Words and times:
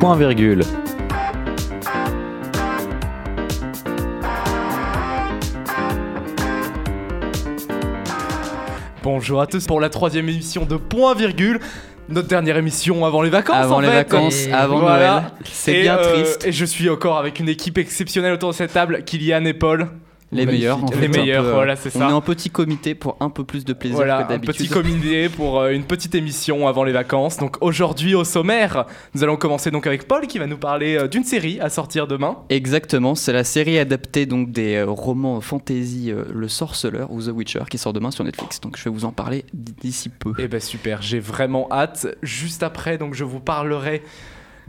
Point 0.00 0.16
virgule. 0.16 0.62
Bonjour 9.02 9.40
à 9.40 9.46
tous 9.46 9.66
pour 9.66 9.80
la 9.80 9.88
troisième 9.88 10.28
émission 10.28 10.64
de 10.64 10.76
Point 10.76 11.14
Virgule. 11.14 11.60
Notre 12.08 12.28
dernière 12.28 12.56
émission 12.56 13.04
avant 13.04 13.22
les 13.22 13.30
vacances. 13.30 13.56
Avant 13.56 13.76
en 13.76 13.80
les 13.80 13.88
fait. 13.88 13.94
vacances, 13.94 14.46
Et 14.46 14.52
avant 14.52 14.78
voilà. 14.78 15.14
Noël. 15.20 15.24
C'est 15.44 15.82
bien 15.82 15.98
euh, 15.98 16.12
triste. 16.14 16.46
Et 16.46 16.52
je 16.52 16.64
suis 16.64 16.88
encore 16.88 17.18
avec 17.18 17.40
une 17.40 17.48
équipe 17.48 17.78
exceptionnelle 17.78 18.32
autour 18.32 18.50
de 18.50 18.54
cette 18.54 18.72
table, 18.72 19.02
Kylian 19.04 19.44
et 19.44 19.54
Paul. 19.54 19.88
Les 20.30 20.44
meilleurs, 20.44 20.84
en 20.84 20.86
Les 20.90 20.96
fait, 20.96 21.06
un 21.06 21.22
meilleurs, 21.22 21.42
peu, 21.42 21.48
euh, 21.50 21.54
voilà, 21.54 21.74
c'est 21.74 21.96
On 21.96 22.00
ça. 22.00 22.08
est 22.10 22.12
en 22.12 22.20
petit 22.20 22.50
comité 22.50 22.94
pour 22.94 23.16
un 23.20 23.30
peu 23.30 23.44
plus 23.44 23.64
de 23.64 23.72
plaisir 23.72 23.96
Voilà, 23.96 24.24
que 24.24 24.34
un 24.34 24.38
petit 24.38 24.68
d'habitude. 24.68 24.70
comité 24.70 25.28
pour 25.34 25.58
euh, 25.60 25.70
une 25.70 25.84
petite 25.84 26.14
émission 26.14 26.68
avant 26.68 26.84
les 26.84 26.92
vacances. 26.92 27.38
Donc 27.38 27.56
aujourd'hui 27.62 28.14
au 28.14 28.24
sommaire, 28.24 28.84
nous 29.14 29.24
allons 29.24 29.36
commencer 29.38 29.70
donc 29.70 29.86
avec 29.86 30.06
Paul 30.06 30.26
qui 30.26 30.38
va 30.38 30.46
nous 30.46 30.58
parler 30.58 30.96
euh, 30.98 31.08
d'une 31.08 31.24
série 31.24 31.58
à 31.60 31.70
sortir 31.70 32.06
demain. 32.06 32.36
Exactement, 32.50 33.14
c'est 33.14 33.32
la 33.32 33.42
série 33.42 33.78
adaptée 33.78 34.26
donc 34.26 34.52
des 34.52 34.74
euh, 34.74 34.84
romans 34.86 35.40
fantasy 35.40 36.12
Le 36.34 36.48
Sorceleur 36.48 37.10
ou 37.10 37.22
The 37.22 37.28
Witcher 37.28 37.60
qui 37.70 37.78
sort 37.78 37.94
demain 37.94 38.10
sur 38.10 38.22
Netflix. 38.24 38.60
Donc 38.60 38.76
je 38.76 38.84
vais 38.84 38.90
vous 38.90 39.06
en 39.06 39.12
parler 39.12 39.46
d'ici 39.54 40.10
peu. 40.10 40.34
Eh 40.38 40.46
ben 40.46 40.60
super, 40.60 41.00
j'ai 41.00 41.20
vraiment 41.20 41.68
hâte. 41.72 42.06
Juste 42.22 42.62
après, 42.62 42.98
donc 42.98 43.14
je 43.14 43.24
vous 43.24 43.40
parlerai 43.40 44.02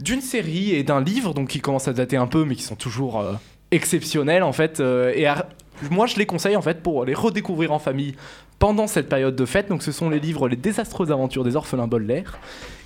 d'une 0.00 0.22
série 0.22 0.70
et 0.74 0.82
d'un 0.84 1.02
livre 1.02 1.34
donc 1.34 1.48
qui 1.48 1.60
commencent 1.60 1.88
à 1.88 1.92
dater 1.92 2.16
un 2.16 2.26
peu, 2.26 2.46
mais 2.46 2.54
qui 2.54 2.62
sont 2.62 2.76
toujours 2.76 3.22
exceptionnels 3.70 4.42
en 4.42 4.52
fait. 4.52 4.80
euh, 4.80 5.12
et 5.14 5.26
à- 5.26 5.48
moi, 5.90 6.06
je 6.06 6.16
les 6.16 6.26
conseille 6.26 6.56
en 6.56 6.62
fait 6.62 6.82
pour 6.82 7.04
les 7.04 7.14
redécouvrir 7.14 7.72
en 7.72 7.78
famille 7.78 8.14
pendant 8.58 8.86
cette 8.86 9.08
période 9.08 9.34
de 9.34 9.44
fête. 9.46 9.68
Donc, 9.70 9.82
ce 9.82 9.92
sont 9.92 10.10
les 10.10 10.20
livres 10.20 10.46
Les 10.48 10.56
désastreuses 10.56 11.10
aventures 11.10 11.44
des 11.44 11.56
orphelins 11.56 11.86
Baudelaire 11.86 12.38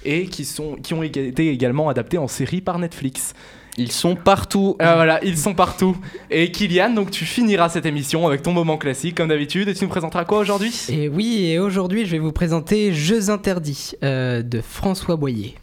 et 0.05 0.27
qui 0.27 0.45
sont 0.45 0.77
qui 0.77 0.95
ont 0.95 1.03
été 1.03 1.49
également 1.49 1.89
adaptés 1.89 2.19
en 2.19 2.29
série 2.29 2.61
par 2.61 2.79
Netflix. 2.79 3.35
Ils 3.77 3.91
sont 3.91 4.15
partout. 4.15 4.77
Ah, 4.79 4.95
voilà, 4.95 5.19
ils 5.25 5.37
sont 5.37 5.53
partout. 5.55 5.97
Et 6.31 6.53
Kylian, 6.53 6.91
donc 6.91 7.11
tu 7.11 7.25
finiras 7.25 7.69
cette 7.71 7.87
émission 7.87 8.25
avec 8.25 8.41
ton 8.43 8.53
moment 8.53 8.77
classique 8.77 9.17
comme 9.17 9.27
d'habitude. 9.31 9.67
Et 9.69 9.75
tu 9.75 9.83
nous 9.83 9.91
présenteras 9.91 10.25
quoi 10.25 10.39
aujourd'hui? 10.39 10.73
Et 10.91 11.09
oui, 11.09 11.47
et 11.51 11.59
aujourd'hui 11.59 12.07
je 12.07 12.13
vais 12.13 12.21
vous 12.21 12.31
présenter 12.31 12.93
Jeux 12.93 13.31
interdits 13.31 13.95
euh, 14.05 14.43
de 14.43 14.61
François 14.61 15.17
Boyer. 15.17 15.57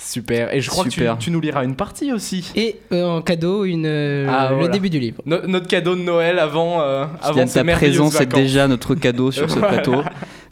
Super. 0.00 0.54
Et 0.54 0.60
je 0.60 0.70
crois 0.70 0.84
Super. 0.88 1.14
que 1.14 1.18
tu, 1.18 1.24
tu 1.26 1.30
nous 1.32 1.40
liras 1.40 1.64
une 1.64 1.74
partie 1.74 2.12
aussi. 2.12 2.52
Et 2.54 2.76
euh, 2.92 3.04
en 3.04 3.20
cadeau, 3.20 3.64
une, 3.64 3.84
euh, 3.84 4.26
Ah, 4.30 4.48
le 4.50 4.54
voilà. 4.56 4.70
début 4.72 4.90
du 4.90 5.00
livre. 5.00 5.20
No- 5.26 5.44
notre 5.46 5.66
cadeau 5.66 5.96
de 5.96 6.00
Noël 6.00 6.38
avant, 6.38 6.80
euh, 6.80 7.04
avant 7.20 7.44
ta 7.46 7.64
présence 7.64 8.20
est 8.20 8.26
déjà 8.26 8.68
notre 8.68 8.94
cadeau 8.94 9.32
sur 9.32 9.50
ce 9.50 9.58
plateau. 9.58 10.02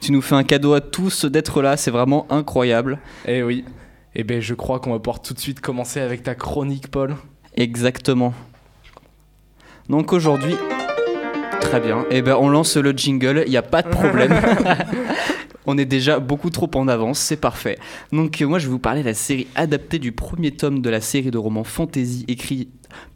Tu 0.01 0.11
nous 0.11 0.21
fais 0.21 0.35
un 0.35 0.43
cadeau 0.43 0.75
à 0.75 0.81
tous 0.81 1.25
d'être 1.27 1.63
là, 1.63 1.77
c'est 1.77 1.93
vraiment 1.93 2.27
incroyable. 2.29 2.99
Eh 3.27 3.43
oui. 3.45 3.65
Eh 4.17 4.25
ben, 4.25 4.41
je 4.41 4.55
crois 4.55 4.81
qu'on 4.81 4.91
va 4.93 4.99
pouvoir 4.99 5.23
tout 5.23 5.33
de 5.33 5.39
suite 5.39 5.61
commencer 5.61 6.01
avec 6.01 6.23
ta 6.25 6.35
chronique, 6.35 6.89
Paul. 6.91 7.15
Exactement. 7.55 8.35
Donc 9.89 10.13
aujourd'hui, 10.13 10.57
très 11.61 11.81
bien. 11.81 12.05
Et 12.11 12.21
ben 12.23 12.37
on 12.41 12.49
lance 12.49 12.77
le 12.77 12.91
jingle, 12.93 13.45
il 13.47 13.51
n'y 13.51 13.57
a 13.57 13.63
pas 13.63 13.83
de 13.83 13.89
problème. 13.89 14.35
on 15.67 15.77
est 15.79 15.85
déjà 15.85 16.19
beaucoup 16.19 16.51
trop 16.51 16.71
en 16.75 16.89
avance, 16.89 17.19
c'est 17.19 17.37
parfait. 17.41 17.79
Donc 18.13 18.41
euh, 18.43 18.47
moi 18.47 18.59
je 18.59 18.67
vais 18.67 18.73
vous 18.73 18.79
parler 18.79 19.03
de 19.03 19.07
la 19.09 19.15
série 19.15 19.47
adaptée 19.55 19.99
du 19.99 20.13
premier 20.13 20.51
tome 20.53 20.81
de 20.81 20.91
la 20.91 21.01
série 21.01 21.31
de 21.31 21.39
romans 21.39 21.65
fantasy 21.65 22.25
écrit 22.29 22.69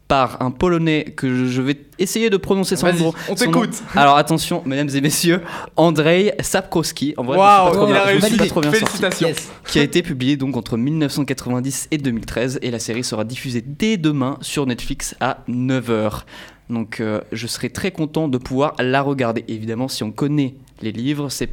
par 0.07 0.41
un 0.41 0.51
polonais 0.51 1.05
que 1.15 1.45
je- 1.45 1.61
vais 1.61 1.77
essayer 1.97 2.29
de 2.29 2.35
prononcer 2.35 2.75
son 2.75 2.87
Vas-y, 2.87 3.01
nom. 3.01 3.13
on 3.29 3.35
t'écoute. 3.35 3.81
Alors 3.95 4.17
attention, 4.17 4.61
mesdames 4.65 4.89
et 4.93 4.99
messieurs, 4.99 5.41
Andrei 5.77 6.33
Sapkowski. 6.41 7.13
En 7.15 7.23
vrai, 7.23 7.37
il 7.37 7.41
a 7.41 7.65
pas 7.65 7.71
trop 7.71 7.87
bien- 7.87 7.95
je 8.09 8.15
me 8.15 8.19
suis 8.19 8.27
réussi. 8.27 8.37
pas 8.37 8.45
trop 8.47 8.59
bien 8.61 8.71
sorti 8.71 8.85
Félicitations. 8.85 9.27
Yes. 9.29 9.49
qui 9.67 9.79
a 9.79 9.83
été 9.83 10.01
publié 10.03 10.35
donc 10.35 10.57
entre 10.57 10.75
1990 10.75 11.87
et 11.91 11.97
2013 11.97 12.59
et 12.61 12.71
la 12.71 12.79
série 12.79 13.05
sera 13.05 13.23
diffusée 13.23 13.63
dès 13.65 13.95
demain 13.95 14.37
sur 14.41 14.65
Netflix 14.65 15.15
à 15.21 15.37
9h. 15.47 16.23
Donc 16.69 16.99
euh, 16.99 17.21
je 17.31 17.47
serai 17.47 17.69
très 17.69 17.91
content 17.91 18.27
de 18.27 18.37
pouvoir 18.37 18.73
la 18.79 19.01
regarder. 19.01 19.45
Évidemment, 19.47 19.87
si 19.87 20.03
on 20.03 20.11
connaît 20.11 20.55
les 20.81 20.91
livres, 20.91 21.29
c'est 21.29 21.49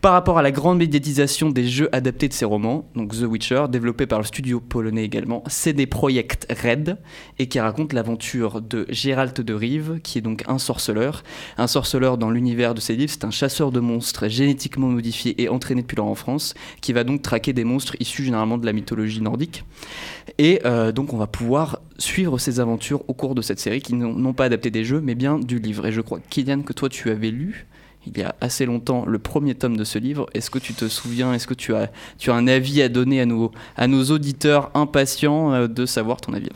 par 0.00 0.12
rapport 0.12 0.38
à 0.38 0.42
la 0.42 0.52
grande 0.52 0.78
médiatisation 0.78 1.50
des 1.50 1.66
jeux 1.66 1.88
adaptés 1.92 2.28
de 2.28 2.32
ces 2.32 2.44
romans, 2.44 2.88
donc 2.94 3.12
The 3.12 3.22
Witcher, 3.22 3.64
développé 3.68 4.06
par 4.06 4.20
le 4.20 4.24
studio 4.24 4.60
polonais 4.60 5.04
également, 5.04 5.42
CD 5.48 5.86
Projekt 5.86 6.46
Red, 6.62 6.98
et 7.38 7.48
qui 7.48 7.58
raconte 7.58 7.92
l'aventure 7.92 8.60
de 8.60 8.86
Gérald 8.90 9.34
de 9.34 9.54
Rive, 9.54 10.00
qui 10.02 10.18
est 10.18 10.20
donc 10.20 10.44
un 10.46 10.58
sorceleur. 10.58 11.24
Un 11.56 11.66
sorceleur 11.66 12.16
dans 12.16 12.30
l'univers 12.30 12.74
de 12.74 12.80
ces 12.80 12.94
livres, 12.94 13.12
c'est 13.12 13.24
un 13.24 13.32
chasseur 13.32 13.72
de 13.72 13.80
monstres 13.80 14.28
génétiquement 14.28 14.88
modifié 14.88 15.42
et 15.42 15.48
entraîné 15.48 15.82
depuis 15.82 15.96
leur 15.96 16.06
enfance, 16.06 16.54
qui 16.80 16.92
va 16.92 17.02
donc 17.02 17.22
traquer 17.22 17.52
des 17.52 17.64
monstres 17.64 17.96
issus 17.98 18.24
généralement 18.24 18.58
de 18.58 18.66
la 18.66 18.72
mythologie 18.72 19.20
nordique. 19.20 19.64
Et 20.38 20.60
euh, 20.64 20.92
donc 20.92 21.12
on 21.12 21.16
va 21.16 21.26
pouvoir 21.26 21.80
suivre 21.98 22.38
ses 22.38 22.60
aventures 22.60 23.02
au 23.08 23.14
cours 23.14 23.34
de 23.34 23.42
cette 23.42 23.58
série, 23.58 23.80
qui 23.80 23.94
n'ont 23.94 24.32
pas 24.32 24.44
adapté 24.44 24.70
des 24.70 24.84
jeux, 24.84 25.00
mais 25.00 25.16
bien 25.16 25.38
du 25.38 25.58
livre. 25.58 25.86
Et 25.86 25.92
je 25.92 26.00
crois, 26.00 26.20
Kylian, 26.30 26.62
que 26.62 26.72
toi 26.72 26.88
tu 26.88 27.10
avais 27.10 27.30
lu 27.30 27.66
il 28.14 28.20
y 28.20 28.24
a 28.24 28.34
assez 28.40 28.66
longtemps 28.66 29.04
le 29.06 29.18
premier 29.18 29.54
tome 29.54 29.76
de 29.76 29.84
ce 29.84 29.98
livre. 29.98 30.26
Est-ce 30.34 30.50
que 30.50 30.58
tu 30.58 30.74
te 30.74 30.88
souviens, 30.88 31.32
est-ce 31.34 31.46
que 31.46 31.54
tu 31.54 31.74
as, 31.74 31.90
tu 32.18 32.30
as 32.30 32.34
un 32.34 32.46
avis 32.46 32.82
à 32.82 32.88
donner 32.88 33.20
à 33.20 33.26
nos, 33.26 33.52
à 33.76 33.86
nos 33.86 34.04
auditeurs 34.04 34.70
impatients 34.74 35.52
euh, 35.52 35.68
de 35.68 35.86
savoir 35.86 36.20
ton 36.20 36.32
avis. 36.32 36.48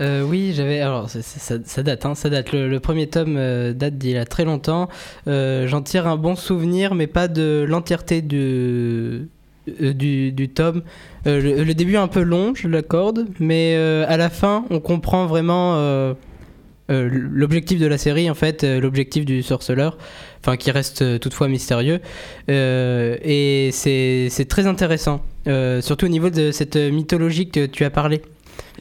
Euh, 0.00 0.22
oui, 0.22 0.52
j'avais. 0.54 0.80
Alors, 0.80 1.08
ça, 1.08 1.82
date, 1.82 2.06
hein, 2.06 2.14
ça 2.14 2.30
date. 2.30 2.52
Le, 2.52 2.78
premier 2.78 3.06
tome 3.08 3.36
euh, 3.36 3.72
date 3.72 3.98
d'il 3.98 4.12
y 4.12 4.16
a 4.16 4.24
très 4.24 4.44
longtemps. 4.44 4.88
J'en 5.26 5.82
tire 5.82 6.06
un 6.06 6.16
bon 6.16 6.36
souvenir, 6.36 6.94
mais 6.94 7.06
pas 7.06 7.28
de 7.28 7.64
l'entièreté 7.68 8.22
du, 8.22 9.28
du, 9.66 10.48
tome. 10.54 10.82
Le, 11.24 11.72
début 11.72 11.94
est 11.94 11.98
un 11.98 12.08
peu 12.08 12.22
long, 12.22 12.54
je 12.54 12.68
l'accorde, 12.68 13.26
mais 13.38 13.74
à 13.76 14.16
la 14.16 14.30
fin, 14.30 14.64
on 14.70 14.80
comprend 14.80 15.26
vraiment 15.26 16.14
l'objectif 16.88 17.78
de 17.78 17.86
la 17.86 17.98
série, 17.98 18.30
en 18.30 18.34
fait, 18.34 18.64
l'objectif 18.64 19.24
du 19.24 19.42
sorceleur, 19.42 19.98
enfin 20.42 20.56
qui 20.56 20.70
reste 20.70 21.02
euh, 21.02 21.18
toutefois 21.18 21.48
mystérieux. 21.48 22.00
Euh, 22.50 23.16
et 23.22 23.70
c'est 23.72 24.46
très 24.48 24.66
intéressant, 24.66 25.22
euh, 25.46 25.80
surtout 25.80 26.06
au 26.06 26.08
niveau 26.08 26.30
de 26.30 26.50
cette 26.50 26.76
mythologie 26.76 27.48
que 27.48 27.66
tu 27.66 27.84
as 27.84 27.90
parlé. 27.90 28.22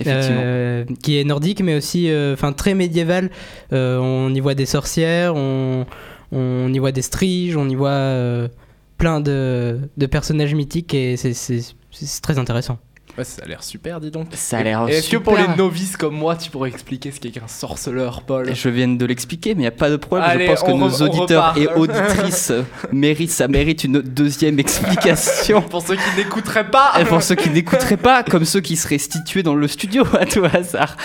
Euh, 0.07 0.85
qui 1.03 1.19
est 1.19 1.25
nordique 1.25 1.61
mais 1.61 1.75
aussi 1.75 2.09
euh, 2.09 2.35
très 2.55 2.73
médiéval. 2.73 3.29
Euh, 3.73 3.97
on 3.97 4.33
y 4.33 4.39
voit 4.39 4.53
des 4.55 4.65
sorcières, 4.65 5.35
on, 5.35 5.85
on 6.31 6.73
y 6.73 6.79
voit 6.79 6.91
des 6.91 7.01
striges, 7.01 7.57
on 7.57 7.67
y 7.67 7.75
voit 7.75 8.49
plein 8.97 9.19
de, 9.19 9.79
de 9.97 10.05
personnages 10.05 10.55
mythiques 10.55 10.93
et 10.93 11.17
c'est 11.17 12.21
très 12.21 12.39
intéressant. 12.39 12.79
Ouais, 13.19 13.25
ça 13.25 13.41
a 13.43 13.47
l'air 13.49 13.65
super, 13.65 13.99
dis 13.99 14.11
donc. 14.11 14.27
Ça 14.31 14.59
a 14.59 14.63
l'air 14.63 14.87
Et 14.87 14.93
Est-ce 14.93 15.09
que 15.09 15.17
pour 15.17 15.35
super. 15.35 15.51
les 15.51 15.57
novices 15.57 15.97
comme 15.97 16.15
moi, 16.15 16.37
tu 16.37 16.49
pourrais 16.49 16.69
expliquer 16.69 17.11
ce 17.11 17.19
qu'est 17.19 17.31
qu'un 17.31 17.49
sorceleur, 17.49 18.21
Paul 18.21 18.49
Je 18.55 18.69
viens 18.69 18.87
de 18.87 19.05
l'expliquer, 19.05 19.55
mais 19.55 19.57
il 19.57 19.63
n'y 19.63 19.67
a 19.67 19.71
pas 19.71 19.89
de 19.89 19.97
problème. 19.97 20.29
Allez, 20.29 20.45
je 20.45 20.51
pense 20.51 20.63
que 20.63 20.71
nos 20.71 21.05
auditeurs 21.05 21.53
et 21.57 21.67
auditrices 21.67 22.53
méritent, 22.93 23.31
ça 23.31 23.49
mérite 23.49 23.83
une 23.83 23.99
deuxième 23.99 24.57
explication. 24.57 25.61
Pour 25.63 25.85
ceux 25.85 25.97
qui 25.97 26.15
n'écouteraient 26.15 26.71
pas 26.71 26.93
Et 26.97 27.03
pour 27.03 27.21
ceux 27.21 27.35
qui 27.35 27.49
n'écouteraient 27.49 27.97
pas, 27.97 28.23
comme 28.23 28.45
ceux 28.45 28.61
qui 28.61 28.77
seraient 28.77 28.97
situés 28.97 29.43
dans 29.43 29.55
le 29.55 29.67
studio 29.67 30.05
à 30.17 30.25
tout 30.25 30.45
hasard. 30.45 30.95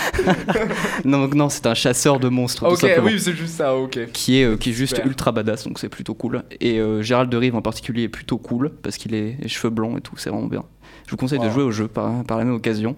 non, 1.05 1.19
donc 1.19 1.35
non, 1.35 1.49
c'est 1.49 1.67
un 1.67 1.75
chasseur 1.75 2.21
de 2.21 2.29
monstres, 2.29 2.65
Ok, 2.65 2.89
oui, 3.03 3.19
c'est 3.19 3.35
juste 3.35 3.57
ça, 3.57 3.75
ok. 3.75 4.13
Qui 4.13 4.39
est, 4.39 4.45
euh, 4.45 4.57
qui 4.57 4.71
est 4.71 4.73
juste 4.73 4.95
Super. 4.95 5.09
ultra 5.09 5.33
badass, 5.33 5.65
donc 5.65 5.81
c'est 5.81 5.89
plutôt 5.89 6.15
cool. 6.15 6.45
Et 6.61 6.79
euh, 6.79 7.03
Gérald 7.03 7.29
de 7.29 7.37
Rive 7.37 7.57
en 7.57 7.63
particulier 7.63 8.05
est 8.05 8.09
plutôt 8.09 8.39
cool, 8.39 8.71
parce 8.85 8.99
qu'il 8.99 9.17
est 9.17 9.37
les 9.41 9.49
cheveux 9.49 9.71
blancs 9.71 9.99
et 9.99 10.01
tout, 10.01 10.17
c'est 10.17 10.31
vraiment 10.31 10.47
bien. 10.47 10.63
Je 11.07 11.11
vous 11.11 11.17
conseille 11.17 11.39
de 11.39 11.51
jouer 11.51 11.63
au 11.63 11.71
jeu 11.71 11.87
par, 11.89 12.25
par 12.25 12.39
la 12.39 12.45
même 12.45 12.55
occasion. 12.55 12.97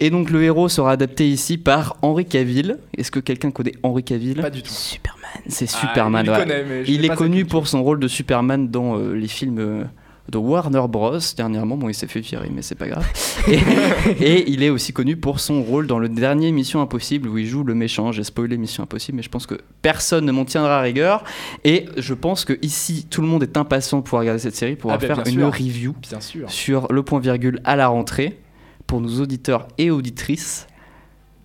Et 0.00 0.10
donc 0.10 0.30
le 0.30 0.42
héros 0.42 0.68
sera 0.68 0.92
adapté 0.92 1.28
ici 1.28 1.56
par 1.58 1.96
Henri 2.02 2.26
Cavill. 2.26 2.78
Est-ce 2.96 3.10
que 3.10 3.20
quelqu'un 3.20 3.50
connaît 3.50 3.74
Henri 3.82 4.02
Cavill? 4.04 4.40
Pas 4.40 4.50
du 4.50 4.62
tout. 4.62 4.70
Superman. 4.70 5.16
C'est 5.48 5.68
Ah, 5.74 5.78
Superman. 5.80 6.24
il 6.26 6.30
ouais. 6.30 6.38
connaît, 6.38 6.64
mais 6.64 6.84
je 6.84 6.90
Il 6.92 7.04
est 7.04 7.14
connu 7.14 7.44
pour 7.44 7.66
son 7.68 7.82
rôle 7.82 7.98
de 8.00 8.08
Superman 8.08 8.68
dans 8.68 8.98
euh, 8.98 9.14
les 9.14 9.28
films 9.28 9.58
euh, 9.58 9.84
de 10.30 10.38
Warner 10.38 10.82
Bros. 10.88 11.18
Dernièrement, 11.36 11.76
bon, 11.76 11.88
il 11.88 11.94
s'est 11.94 12.06
fait 12.06 12.20
virer, 12.20 12.50
mais 12.52 12.62
c'est 12.62 12.74
pas 12.74 12.88
grave. 12.88 13.06
Et, 13.48 13.60
et 14.20 14.50
il 14.50 14.62
est 14.62 14.70
aussi 14.70 14.92
connu 14.92 15.16
pour 15.16 15.38
son 15.40 15.62
rôle 15.62 15.86
dans 15.86 15.98
le 16.00 16.08
dernier 16.08 16.50
Mission 16.50 16.80
Impossible 16.80 17.28
où 17.28 17.38
il 17.38 17.46
joue 17.46 17.62
le 17.62 17.74
méchant. 17.74 18.10
J'ai 18.12 18.24
spoilé 18.24 18.56
Mission 18.56 18.82
Impossible, 18.82 19.16
mais 19.16 19.22
je 19.22 19.28
pense 19.28 19.46
que 19.46 19.54
personne 19.82 20.24
ne 20.24 20.32
m'en 20.32 20.44
tiendra 20.44 20.78
à 20.78 20.80
rigueur. 20.82 21.22
Et 21.64 21.86
je 21.96 22.14
pense 22.14 22.44
que 22.44 22.58
ici, 22.62 23.06
tout 23.08 23.20
le 23.20 23.28
monde 23.28 23.42
est 23.44 23.56
impatient 23.56 23.98
de 23.98 24.02
pouvoir 24.02 24.20
regarder 24.20 24.40
cette 24.40 24.56
série 24.56 24.74
pour 24.76 24.90
Ah 24.92 24.98
ben, 24.98 25.06
faire 25.06 25.20
une 25.26 25.32
sûr. 25.38 25.46
review 25.52 25.94
Bien 26.10 26.20
sûr. 26.20 26.50
sur 26.50 26.92
le 26.92 27.02
point 27.02 27.20
virgule 27.20 27.60
à 27.64 27.76
la 27.76 27.86
rentrée 27.88 28.38
pour 28.86 29.00
nos 29.00 29.20
auditeurs 29.20 29.68
et 29.78 29.90
auditrices 29.90 30.66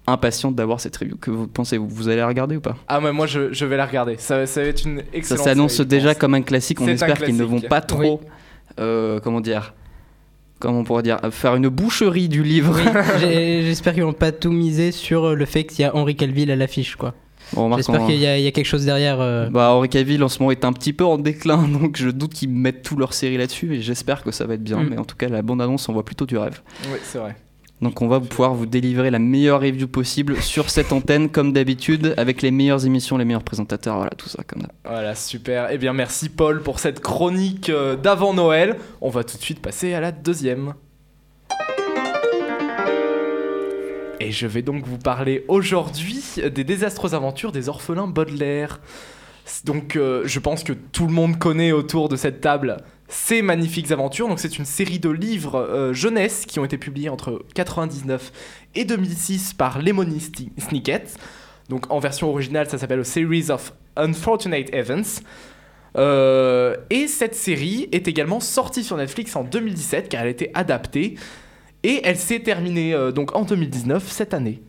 impatients 0.07 0.51
d'avoir 0.51 0.79
cette 0.79 0.97
review. 0.97 1.17
Que 1.17 1.29
vous 1.31 1.47
pensez-vous? 1.47 1.87
Vous 1.87 2.07
allez 2.07 2.17
la 2.17 2.27
regarder 2.27 2.57
ou 2.57 2.61
pas? 2.61 2.75
Ah, 2.87 2.99
mais 2.99 3.11
moi, 3.13 3.27
je, 3.27 3.53
je 3.53 3.65
vais 3.65 3.77
la 3.77 3.85
regarder. 3.85 4.15
Ça, 4.17 4.45
ça 4.47 4.61
va 4.61 4.67
être 4.67 4.85
une 4.85 4.97
Ça 4.99 5.03
excellente 5.13 5.43
s'annonce 5.43 5.71
série, 5.73 5.83
je 5.83 5.95
déjà 5.95 6.15
comme 6.15 6.33
un 6.33 6.41
classique. 6.41 6.81
On 6.81 6.87
espère 6.87 7.21
qu'ils 7.21 7.37
ne 7.37 7.43
vont 7.43 7.61
pas 7.61 7.81
trop, 7.81 8.21
euh, 8.79 9.19
comment 9.19 9.41
dire, 9.41 9.73
comment 10.59 10.79
on 10.79 10.83
pourrait 10.83 11.03
dire, 11.03 11.17
euh, 11.23 11.31
faire 11.31 11.55
une 11.55 11.69
boucherie 11.69 12.29
du 12.29 12.43
livre. 12.43 12.75
Oui, 12.75 12.83
j'espère 13.65 13.93
qu'ils 13.93 14.03
vont 14.03 14.13
pas 14.13 14.31
tout 14.31 14.51
miser 14.51 14.91
sur 14.91 15.35
le 15.35 15.45
fait 15.45 15.63
qu'il 15.65 15.81
y 15.81 15.85
a 15.85 15.95
Henri 15.95 16.15
Calville 16.15 16.51
à 16.51 16.55
l'affiche 16.55 16.95
quoi. 16.95 17.13
Bon, 17.53 17.75
J'espère 17.75 18.01
on- 18.03 18.07
qu'il 18.07 18.15
y, 18.15 18.25
a 18.27 18.37
il 18.37 18.43
y 18.43 18.47
a 18.47 18.51
quelque 18.51 18.65
chose 18.65 18.85
derrière. 18.85 19.19
euh, 19.19 19.49
Bah, 19.49 19.71
Henri 19.73 19.89
Cavill 19.89 20.23
en 20.23 20.29
ce 20.29 20.39
moment 20.39 20.51
est 20.51 20.63
un 20.63 20.71
petit 20.71 20.93
peu 20.93 21.03
en 21.03 21.17
déclin, 21.17 21.67
donc 21.67 21.97
je 21.97 22.09
doute 22.09 22.33
qu'ils 22.33 22.49
mettent 22.49 22.83
toute 22.83 22.97
leur 22.99 23.13
série 23.13 23.37
là-dessus 23.37 23.75
et 23.75 23.81
j'espère 23.81 24.23
que 24.23 24.31
ça 24.31 24.45
va 24.45 24.53
être 24.53 24.63
bien. 24.63 24.77
Mm. 24.77 24.87
Mais 24.91 24.97
en 24.97 25.03
tout 25.03 25.17
cas, 25.17 25.27
la 25.27 25.41
bande-annonce 25.41 25.89
envoie 25.89 26.05
plutôt 26.05 26.25
du 26.25 26.37
rêve. 26.37 26.61
Oui, 26.85 26.99
c'est 27.03 27.17
vrai. 27.17 27.35
Donc 27.81 28.01
on 28.03 28.07
va 28.07 28.19
pouvoir 28.19 28.53
vous 28.53 28.67
délivrer 28.67 29.09
la 29.09 29.17
meilleure 29.17 29.61
review 29.61 29.87
possible 29.87 30.39
sur 30.41 30.69
cette 30.69 30.91
antenne, 30.91 31.29
comme 31.29 31.51
d'habitude, 31.51 32.13
avec 32.17 32.43
les 32.43 32.51
meilleures 32.51 32.85
émissions, 32.85 33.17
les 33.17 33.25
meilleurs 33.25 33.43
présentateurs, 33.43 33.95
voilà, 33.95 34.11
tout 34.11 34.29
ça 34.29 34.43
comme 34.43 34.61
d'hab. 34.61 34.71
Voilà, 34.85 35.15
super. 35.15 35.69
Eh 35.71 35.79
bien, 35.79 35.91
merci 35.91 36.29
Paul 36.29 36.61
pour 36.61 36.79
cette 36.79 36.99
chronique 36.99 37.69
euh, 37.69 37.95
d'avant 37.95 38.35
Noël. 38.35 38.77
On 39.01 39.09
va 39.09 39.23
tout 39.23 39.35
de 39.35 39.41
suite 39.41 39.61
passer 39.61 39.95
à 39.95 39.99
la 39.99 40.11
deuxième. 40.11 40.75
Et 44.19 44.31
je 44.31 44.45
vais 44.45 44.61
donc 44.61 44.85
vous 44.85 44.99
parler 44.99 45.43
aujourd'hui 45.47 46.21
des 46.53 46.63
désastreuses 46.63 47.15
aventures 47.15 47.51
des 47.51 47.67
orphelins 47.67 48.05
Baudelaire. 48.05 48.79
Donc, 49.65 49.95
euh, 49.95 50.21
je 50.25 50.39
pense 50.39 50.63
que 50.63 50.73
tout 50.73 51.07
le 51.07 51.13
monde 51.13 51.39
connaît 51.39 51.71
autour 51.71 52.09
de 52.09 52.15
cette 52.15 52.41
table 52.41 52.77
ces 53.11 53.41
magnifiques 53.41 53.91
aventures. 53.91 54.27
Donc, 54.27 54.39
c'est 54.39 54.57
une 54.57 54.65
série 54.65 54.99
de 54.99 55.09
livres 55.09 55.55
euh, 55.55 55.93
jeunesse 55.93 56.45
qui 56.47 56.59
ont 56.59 56.65
été 56.65 56.77
publiés 56.77 57.09
entre 57.09 57.43
99 57.53 58.31
et 58.75 58.85
2006 58.85 59.53
par 59.53 59.81
Lemony 59.81 60.17
Sni- 60.19 60.49
Snicket. 60.57 61.03
Donc, 61.69 61.91
en 61.91 61.99
version 61.99 62.29
originale, 62.29 62.69
ça 62.69 62.77
s'appelle 62.77 63.01
A 63.01 63.03
Series 63.03 63.51
of 63.51 63.73
Unfortunate 63.97 64.73
Events. 64.73 65.21
Euh, 65.97 66.77
et 66.89 67.07
cette 67.07 67.35
série 67.35 67.89
est 67.91 68.07
également 68.07 68.39
sortie 68.39 68.83
sur 68.83 68.95
Netflix 68.95 69.35
en 69.35 69.43
2017 69.43 70.07
car 70.07 70.21
elle 70.21 70.27
a 70.27 70.31
été 70.31 70.49
adaptée 70.53 71.15
et 71.83 71.99
elle 72.05 72.15
s'est 72.17 72.39
terminée 72.39 72.93
euh, 72.93 73.11
en 73.33 73.41
2019 73.43 74.09
cette 74.09 74.33
année. 74.33 74.61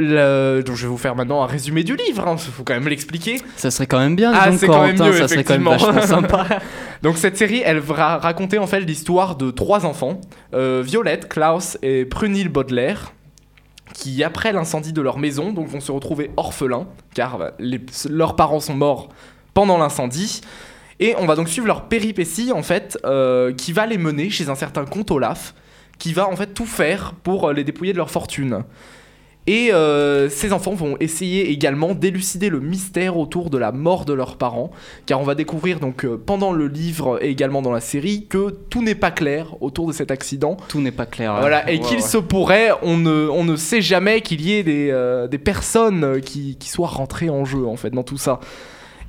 Le- 0.00 0.62
donc 0.64 0.76
je 0.76 0.82
vais 0.82 0.88
vous 0.88 0.96
faire 0.98 1.14
maintenant 1.14 1.42
un 1.42 1.46
résumé 1.46 1.84
du 1.84 1.94
livre, 1.94 2.24
il 2.32 2.38
faut 2.52 2.62
quand 2.64 2.72
même 2.74 2.88
l'expliquer. 2.88 3.40
Ça 3.56 3.70
serait 3.70 3.86
quand 3.86 3.98
même 3.98 4.16
bien, 4.16 4.32
Ah, 4.34 4.50
c'est 4.56 4.66
quand 4.66 4.86
même 4.86 4.98
mieux, 4.98 5.12
ça 5.12 5.28
serait 5.28 5.44
quand 5.44 5.54
même 5.58 5.64
vachement 5.68 6.00
sympa. 6.06 6.46
Donc 7.02 7.18
cette 7.18 7.36
série, 7.36 7.62
elle 7.64 7.78
va 7.80 8.16
raconter 8.18 8.58
en 8.58 8.66
fait 8.66 8.80
l'histoire 8.80 9.36
de 9.36 9.50
trois 9.50 9.84
enfants, 9.84 10.20
euh, 10.54 10.82
Violette, 10.84 11.28
Klaus 11.28 11.76
et 11.82 12.04
Prunil 12.06 12.48
Baudelaire, 12.48 13.12
qui 13.94 14.22
après 14.24 14.52
l'incendie 14.52 14.92
de 14.92 15.02
leur 15.02 15.18
maison, 15.18 15.52
donc 15.52 15.68
vont 15.68 15.80
se 15.80 15.92
retrouver 15.92 16.30
orphelins, 16.36 16.86
car 17.14 17.38
bah, 17.38 17.52
les- 17.58 17.80
leurs 18.08 18.36
parents 18.36 18.60
sont 18.60 18.74
morts 18.74 19.08
pendant 19.54 19.76
l'incendie. 19.78 20.40
Et 21.00 21.14
on 21.18 21.26
va 21.26 21.34
donc 21.34 21.48
suivre 21.48 21.66
leur 21.66 21.88
péripétie 21.88 22.52
en 22.52 22.62
fait, 22.62 22.98
euh, 23.04 23.52
qui 23.52 23.72
va 23.72 23.86
les 23.86 23.98
mener 23.98 24.30
chez 24.30 24.48
un 24.48 24.54
certain 24.54 24.84
comte 24.84 25.10
Olaf, 25.10 25.54
qui 25.98 26.12
va 26.12 26.28
en 26.28 26.36
fait 26.36 26.54
tout 26.54 26.66
faire 26.66 27.14
pour 27.22 27.48
euh, 27.48 27.52
les 27.52 27.64
dépouiller 27.64 27.92
de 27.92 27.98
leur 27.98 28.10
fortune. 28.10 28.64
Et 29.50 29.72
euh, 29.72 30.28
ces 30.28 30.52
enfants 30.52 30.74
vont 30.74 30.96
essayer 31.00 31.50
également 31.50 31.92
d'élucider 31.92 32.50
le 32.50 32.60
mystère 32.60 33.18
autour 33.18 33.50
de 33.50 33.58
la 33.58 33.72
mort 33.72 34.04
de 34.04 34.12
leurs 34.12 34.36
parents, 34.36 34.70
car 35.06 35.20
on 35.20 35.24
va 35.24 35.34
découvrir 35.34 35.80
donc 35.80 36.04
euh, 36.04 36.16
pendant 36.24 36.52
le 36.52 36.68
livre 36.68 37.18
et 37.20 37.30
également 37.30 37.60
dans 37.60 37.72
la 37.72 37.80
série 37.80 38.26
que 38.28 38.50
tout 38.50 38.80
n'est 38.80 38.94
pas 38.94 39.10
clair 39.10 39.56
autour 39.60 39.88
de 39.88 39.92
cet 39.92 40.12
accident. 40.12 40.56
Tout 40.68 40.80
n'est 40.80 40.92
pas 40.92 41.04
clair. 41.04 41.36
Voilà, 41.40 41.68
et 41.68 41.80
qu'il 41.80 41.96
ouais. 41.96 42.00
se 42.00 42.18
pourrait, 42.18 42.70
on 42.82 42.96
ne, 42.96 43.28
on 43.28 43.42
ne 43.42 43.56
sait 43.56 43.82
jamais 43.82 44.20
qu'il 44.20 44.40
y 44.40 44.52
ait 44.52 44.62
des, 44.62 44.90
euh, 44.92 45.26
des 45.26 45.38
personnes 45.38 46.20
qui, 46.20 46.56
qui 46.56 46.68
soient 46.68 46.86
rentrées 46.86 47.28
en 47.28 47.44
jeu 47.44 47.66
en 47.66 47.74
fait 47.74 47.90
dans 47.90 48.04
tout 48.04 48.18
ça. 48.18 48.38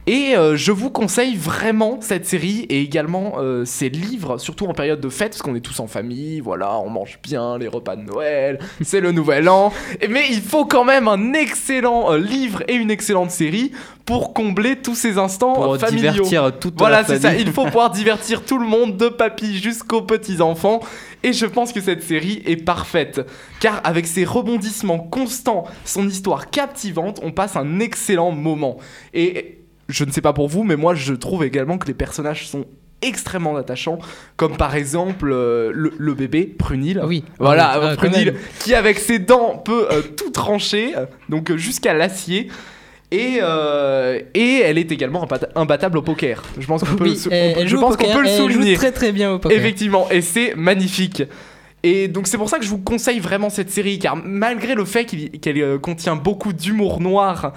Et 0.07 0.35
euh, 0.35 0.57
je 0.57 0.71
vous 0.71 0.89
conseille 0.89 1.35
vraiment 1.35 1.99
cette 2.01 2.25
série 2.25 2.65
et 2.69 2.81
également 2.81 3.33
euh, 3.37 3.65
ces 3.65 3.89
livres, 3.89 4.39
surtout 4.39 4.65
en 4.65 4.73
période 4.73 4.99
de 4.99 5.09
fête, 5.09 5.33
parce 5.33 5.43
qu'on 5.43 5.53
est 5.53 5.61
tous 5.61 5.79
en 5.79 5.85
famille, 5.85 6.39
voilà, 6.39 6.79
on 6.79 6.89
mange 6.89 7.19
bien 7.21 7.59
les 7.59 7.67
repas 7.67 7.95
de 7.95 8.01
Noël, 8.01 8.57
c'est 8.81 8.99
le 8.99 9.11
nouvel 9.11 9.47
an. 9.47 9.71
Mais 10.09 10.23
il 10.31 10.41
faut 10.41 10.65
quand 10.65 10.85
même 10.85 11.07
un 11.07 11.33
excellent 11.33 12.13
euh, 12.13 12.17
livre 12.17 12.63
et 12.67 12.73
une 12.73 12.89
excellente 12.89 13.29
série 13.29 13.73
pour 14.05 14.33
combler 14.33 14.77
tous 14.77 14.95
ces 14.95 15.19
instants 15.19 15.53
Pour 15.53 15.77
familiaux. 15.77 16.13
divertir 16.13 16.51
toute 16.59 16.77
Voilà, 16.79 17.03
c'est 17.03 17.19
ça. 17.19 17.35
Il 17.35 17.51
faut 17.51 17.65
pouvoir 17.65 17.91
divertir 17.91 18.43
tout 18.43 18.57
le 18.57 18.65
monde, 18.65 18.97
de 18.97 19.07
papy 19.07 19.59
jusqu'aux 19.59 20.01
petits-enfants. 20.01 20.79
Et 21.21 21.33
je 21.33 21.45
pense 21.45 21.71
que 21.71 21.79
cette 21.79 22.01
série 22.01 22.41
est 22.47 22.57
parfaite. 22.57 23.21
Car 23.59 23.79
avec 23.83 24.07
ses 24.07 24.25
rebondissements 24.25 24.97
constants, 24.97 25.65
son 25.85 26.07
histoire 26.09 26.49
captivante, 26.49 27.19
on 27.21 27.31
passe 27.31 27.55
un 27.55 27.79
excellent 27.79 28.31
moment. 28.31 28.77
Et 29.13 29.60
je 29.91 30.03
ne 30.05 30.11
sais 30.11 30.21
pas 30.21 30.33
pour 30.33 30.47
vous, 30.47 30.63
mais 30.63 30.75
moi 30.75 30.95
je 30.95 31.13
trouve 31.13 31.43
également 31.43 31.77
que 31.77 31.87
les 31.87 31.93
personnages 31.93 32.47
sont 32.47 32.65
extrêmement 33.03 33.55
attachants. 33.55 33.99
Comme 34.37 34.57
par 34.57 34.75
exemple 34.75 35.29
euh, 35.31 35.71
le, 35.73 35.91
le 35.97 36.13
bébé, 36.13 36.43
Prunil. 36.45 37.01
Oui. 37.05 37.23
Voilà, 37.39 37.71
Ah, 37.73 37.79
euh, 37.79 37.95
Prunil, 37.95 38.35
qui 38.59 38.73
avec 38.75 38.99
ses 38.99 39.19
dents 39.19 39.57
peut 39.57 39.87
euh, 39.91 40.01
tout 40.01 40.29
trancher, 40.31 40.93
donc 41.29 41.49
euh, 41.51 41.57
jusqu'à 41.57 41.93
l'acier. 41.93 42.47
Et, 43.13 43.39
euh, 43.41 44.21
et 44.33 44.61
elle 44.63 44.77
est 44.77 44.89
également 44.89 45.25
imbat- 45.25 45.49
imbattable 45.55 45.97
au 45.97 46.01
poker. 46.01 46.41
Je 46.57 46.65
pense 46.65 46.81
qu'on 46.85 46.95
peut, 46.95 47.03
Oui, 47.03 47.09
le 47.09 47.15
sou- 47.17 47.27
elle, 47.29 47.51
on 47.51 47.53
peut- 47.55 47.59
elle 47.59 47.67
je 47.67 47.71
joue 47.71 47.77
au 47.77 47.81
pense 47.81 47.97
qu'on 47.97 48.03
poker, 48.05 48.15
peut 48.17 48.23
le 48.23 48.29
elle 48.29 48.37
joue 48.37 48.49
souligner. 48.51 48.75
très 48.75 48.93
très 48.93 49.11
bien 49.11 49.33
au 49.33 49.39
poker. 49.39 49.57
Effectivement, 49.57 50.07
et 50.11 50.21
c'est 50.21 50.55
magnifique. 50.55 51.23
Et 51.83 52.07
donc 52.07 52.27
c'est 52.27 52.37
pour 52.37 52.47
ça 52.47 52.57
que 52.57 52.63
je 52.63 52.69
vous 52.69 52.77
conseille 52.77 53.19
vraiment 53.19 53.49
cette 53.49 53.69
série, 53.71 53.99
car 53.99 54.15
malgré 54.15 54.75
le 54.75 54.85
fait 54.85 55.03
qu'elle 55.05 55.79
contient 55.79 56.15
beaucoup 56.15 56.53
d'humour 56.53 57.01
noir 57.01 57.51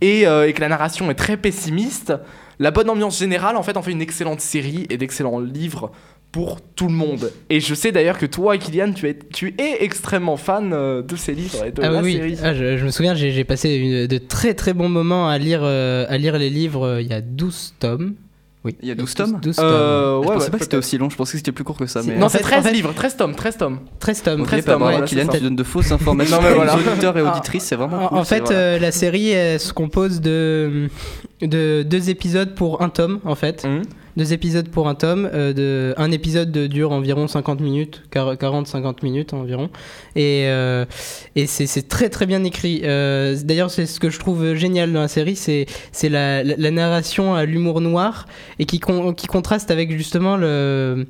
et, 0.00 0.26
euh, 0.26 0.48
et 0.48 0.52
que 0.52 0.60
la 0.60 0.68
narration 0.68 1.10
est 1.10 1.14
très 1.14 1.36
pessimiste, 1.36 2.12
la 2.58 2.70
bonne 2.70 2.88
ambiance 2.90 3.18
générale 3.18 3.56
en 3.56 3.62
fait 3.62 3.76
en 3.76 3.82
fait 3.82 3.90
une 3.92 4.02
excellente 4.02 4.40
série 4.40 4.86
et 4.90 4.96
d'excellents 4.96 5.40
livres 5.40 5.90
pour 6.32 6.60
tout 6.60 6.88
le 6.88 6.94
monde. 6.94 7.30
Et 7.48 7.60
je 7.60 7.74
sais 7.74 7.92
d'ailleurs 7.92 8.18
que 8.18 8.26
toi, 8.26 8.58
Kylian, 8.58 8.92
tu 8.92 9.08
es, 9.08 9.16
tu 9.32 9.54
es 9.56 9.84
extrêmement 9.84 10.36
fan 10.36 10.72
euh, 10.72 11.00
de 11.00 11.14
ces 11.14 11.32
livres 11.32 11.64
et 11.64 11.70
de 11.70 11.80
Ah 11.82 11.90
la 11.90 12.02
oui, 12.02 12.14
série. 12.14 12.36
Ah, 12.42 12.52
je, 12.54 12.76
je 12.76 12.84
me 12.84 12.90
souviens, 12.90 13.14
j'ai 13.14 13.44
passé 13.44 13.70
une- 13.76 14.06
de 14.08 14.18
très 14.18 14.54
très 14.54 14.72
bons 14.74 14.88
moments 14.88 15.28
à 15.28 15.38
lire, 15.38 15.60
euh, 15.62 16.06
à 16.08 16.18
lire 16.18 16.36
les 16.38 16.50
livres. 16.50 16.98
Il 17.00 17.06
y 17.06 17.12
a 17.14 17.20
12 17.20 17.74
tomes. 17.78 18.14
Oui. 18.64 18.76
Il 18.80 18.88
y 18.88 18.90
a 18.90 18.94
12 18.94 19.14
tomes 19.14 19.38
12 19.42 19.56
Euh, 19.60 20.14
Je 20.14 20.18
ouais, 20.20 20.34
pensais 20.34 20.44
ouais, 20.46 20.50
pas 20.50 20.58
que 20.58 20.64
c'était 20.64 20.76
aussi 20.78 20.96
long, 20.96 21.10
je 21.10 21.16
pensais 21.16 21.32
que 21.32 21.38
c'était 21.38 21.52
plus 21.52 21.64
court 21.64 21.76
que 21.76 21.86
ça. 21.86 22.00
Mais... 22.02 22.16
Non, 22.16 22.28
c'est 22.30 22.38
fait- 22.38 22.44
13 22.44 22.60
en 22.60 22.62
fait- 22.62 22.72
livres, 22.72 22.92
13 22.94 23.16
tomes, 23.16 23.34
13 23.34 23.56
tomes. 23.58 23.78
13 23.98 24.22
tomes. 24.22 24.40
Ok, 24.40 24.46
13 24.48 24.64
bah, 24.64 24.72
tomes, 24.72 24.82
voilà, 24.82 24.98
c'est 25.00 25.04
Kylian, 25.16 25.26
ça. 25.26 25.38
tu 25.38 25.44
donnes 25.44 25.56
de 25.56 25.62
fausses 25.64 25.92
informations 25.92 26.36
Non, 26.36 26.42
mais 26.42 26.52
aux 26.52 26.54
voilà. 26.56 26.74
auditeurs 26.76 27.18
et 27.18 27.22
Ah. 27.26 27.30
auditrices, 27.32 27.64
c'est 27.64 27.76
vraiment 27.76 28.04
En, 28.04 28.08
cool. 28.08 28.18
en 28.18 28.24
fait, 28.24 28.40
voilà. 28.44 28.56
euh, 28.58 28.78
la 28.78 28.90
série 28.90 29.28
elle 29.30 29.60
se 29.60 29.72
compose 29.74 30.20
de, 30.22 30.88
de 31.42 31.82
deux 31.82 32.08
épisodes 32.08 32.54
pour 32.54 32.80
un 32.80 32.88
tome, 32.88 33.20
en 33.24 33.34
fait. 33.34 33.64
Hum. 33.66 33.82
Deux 34.16 34.32
épisodes 34.32 34.68
pour 34.68 34.88
un 34.88 34.94
tome. 34.94 35.28
euh, 35.32 35.52
de, 35.52 35.94
un 35.96 36.10
épisode 36.10 36.52
de- 36.52 36.66
dure 36.66 36.92
environ 36.92 37.26
50 37.26 37.60
minutes, 37.60 38.02
40-50 38.12 39.02
minutes 39.02 39.32
environ. 39.34 39.70
Et, 40.14 40.44
euh, 40.46 40.84
et 41.36 41.46
c'est 41.46 41.88
très 41.88 42.08
très 42.08 42.26
bien 42.26 42.44
écrit. 42.44 42.82
Euh, 42.84 43.36
D'ailleurs, 43.44 43.70
c'est 43.70 43.86
ce 43.86 43.98
que 43.98 44.10
je 44.10 44.18
trouve 44.18 44.54
génial 44.54 44.92
dans 44.92 45.00
la 45.00 45.08
série, 45.08 45.36
c'est 45.36 45.66
la, 46.08 46.42
la- 46.44 46.54
la 46.56 46.70
narration 46.70 47.34
à 47.34 47.44
l'humour 47.44 47.80
noir 47.80 48.26
et 48.58 48.66
qui, 48.66 48.80
qui 49.16 49.26
contraste 49.26 49.70
avec 49.70 49.90
justement 49.96 50.36
le... 50.36 51.06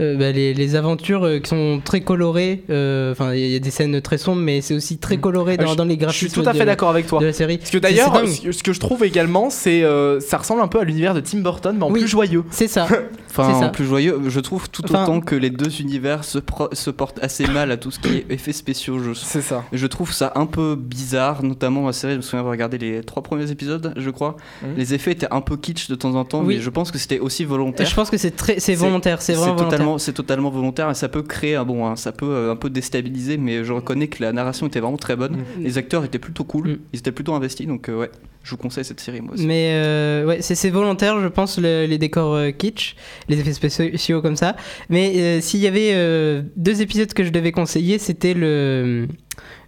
euh, 0.00 0.16
bah, 0.16 0.30
les, 0.32 0.54
les 0.54 0.76
aventures 0.76 1.24
euh, 1.24 1.38
qui 1.38 1.48
sont 1.50 1.80
très 1.84 2.00
colorées, 2.00 2.62
euh, 2.70 3.12
enfin 3.12 3.34
il 3.34 3.46
y 3.48 3.56
a 3.56 3.58
des 3.58 3.70
scènes 3.70 4.00
très 4.00 4.18
sombres, 4.18 4.40
mais 4.40 4.60
c'est 4.60 4.74
aussi 4.74 4.98
très 4.98 5.16
Mm. 5.16 5.20
coloré 5.20 5.56
Ah, 5.58 5.64
dans, 5.64 5.74
dans 5.76 5.84
les 5.84 5.94
Je 5.94 5.98
graphismes 6.00 6.28
suis 6.28 6.42
tout 6.42 6.48
à 6.48 6.54
fait 6.54 6.64
d'accord 6.64 6.90
avec 6.90 7.06
toi. 7.06 7.20
de 7.20 7.26
la 7.26 7.32
série. 7.32 7.58
Parce 7.58 7.70
que 7.70 7.78
d'ailleurs, 7.78 8.12
ce 8.26 8.62
que- 8.62 8.72
je 8.72 8.80
trouve 8.80 9.04
également, 9.04 9.50
c'est 9.50 9.82
ça 10.20 10.38
ressemble 10.38 10.60
un 10.62 10.68
peu 10.68 10.80
à 10.80 10.84
l'univers 10.84 11.14
de 11.14 11.20
Tim 11.20 11.38
Burton, 11.38 11.76
mais 11.78 11.84
en 11.84 11.90
Oui. 11.90 12.00
plus 12.00 12.08
joyeux. 12.08 12.44
C'est 12.50 12.68
ça. 12.68 12.86
Enfin, 13.30 13.68
plus 13.68 13.84
joyeux, 13.84 14.20
je 14.28 14.40
trouve 14.40 14.68
tout 14.70 14.82
Enfin- 14.84 15.04
autant 15.04 15.20
que 15.20 15.34
les 15.34 15.50
deux 15.50 15.80
univers 15.80 16.24
se, 16.24 16.38
portent 16.38 17.22
assez 17.22 17.46
mal 17.46 17.70
à 17.70 17.76
tout 17.76 17.90
ce 17.90 17.98
qui 17.98 18.08
est 18.08 18.26
effets 18.30 18.52
spéciaux. 18.52 18.98
Je, 18.98 19.12
C'est 19.14 19.42
ça. 19.42 19.64
je 19.72 19.86
trouve 19.86 20.12
ça 20.12 20.32
un 20.34 20.46
peu 20.46 20.76
bizarre, 20.76 21.42
notamment 21.42 21.86
la 21.86 21.92
série. 21.92 22.12
Je 22.14 22.16
me 22.18 22.22
souviens 22.22 22.40
avoir 22.40 22.52
regardé 22.52 22.78
les 22.78 23.02
trois 23.02 23.22
premiers 23.22 23.50
épisodes, 23.50 23.92
je 23.96 24.10
crois. 24.10 24.36
Les 24.76 24.94
effets 24.94 25.12
étaient 25.12 25.32
un 25.32 25.40
peu 25.40 25.56
kitsch 25.56 25.88
de 25.88 25.94
temps 25.94 26.14
en 26.14 26.24
temps, 26.24 26.40
Oui. 26.42 26.56
mais 26.56 26.60
je 26.60 26.70
pense 26.70 26.90
que 26.90 26.98
c'était 26.98 27.18
aussi 27.20 27.42
Et 27.42 27.46
volontaire. 27.46 27.86
je 27.86 27.94
pense 27.94 28.10
que 28.10 28.16
c'est 28.16 28.30
très, 28.32 28.54
c'est 28.54 28.60
C'est- 28.60 28.74
volontaire, 28.76 29.22
c'est 29.22 29.34
vraiment 29.34 29.56
totalement, 29.56 29.98
c'est 29.98 30.12
totalement 30.12 30.50
volontaire 30.50 30.90
et 30.90 30.94
ça 30.94 31.08
peut 31.08 31.22
créer 31.22 31.54
un 31.56 31.64
bon, 31.64 31.86
hein, 31.86 31.96
ça 31.96 32.12
peut 32.12 32.26
euh, 32.28 32.52
un 32.52 32.56
peu 32.56 32.70
déstabiliser, 32.70 33.36
mais 33.36 33.64
je 33.64 33.72
reconnais 33.72 34.08
que 34.08 34.22
la 34.22 34.32
narration 34.32 34.66
était 34.66 34.80
vraiment 34.80 34.96
très 34.96 35.16
bonne. 35.16 35.36
Mm. 35.36 35.62
Les 35.62 35.78
acteurs 35.78 36.04
étaient 36.04 36.18
plutôt 36.18 36.44
cool, 36.44 36.68
Mm. 36.68 36.78
ils 36.92 36.98
étaient 37.00 37.12
plutôt 37.12 37.34
investis, 37.34 37.66
donc 37.66 37.88
euh, 37.88 37.98
ouais, 38.00 38.10
je 38.48 38.54
vous 38.54 38.56
conseille 38.56 38.84
cette 38.84 39.00
série 39.00 39.20
moi 39.20 39.34
aussi. 39.34 39.46
Mais 39.46 39.72
euh, 39.74 40.24
ouais, 40.24 40.38
c'est 40.40 40.70
volontaire, 40.70 41.20
je 41.20 41.28
pense, 41.28 41.58
le- 41.58 41.84
les 41.84 41.98
décors 41.98 42.34
euh, 42.34 42.50
kitsch, 42.50 42.96
les 43.28 43.38
effets 43.38 43.52
spéciaux 43.52 44.22
comme 44.22 44.36
ça. 44.36 44.56
Mais 44.88 45.12
euh, 45.16 45.40
s'il 45.42 45.60
y 45.60 45.66
avait 45.66 45.90
euh, 45.92 46.40
deux 46.56 46.80
épisodes 46.80 47.12
que 47.12 47.24
je 47.24 47.30
devais 47.30 47.52
conseiller, 47.52 47.98
c'était 47.98 48.32
le 48.32 49.06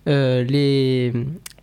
euh, 0.08 0.42
les 0.44 1.12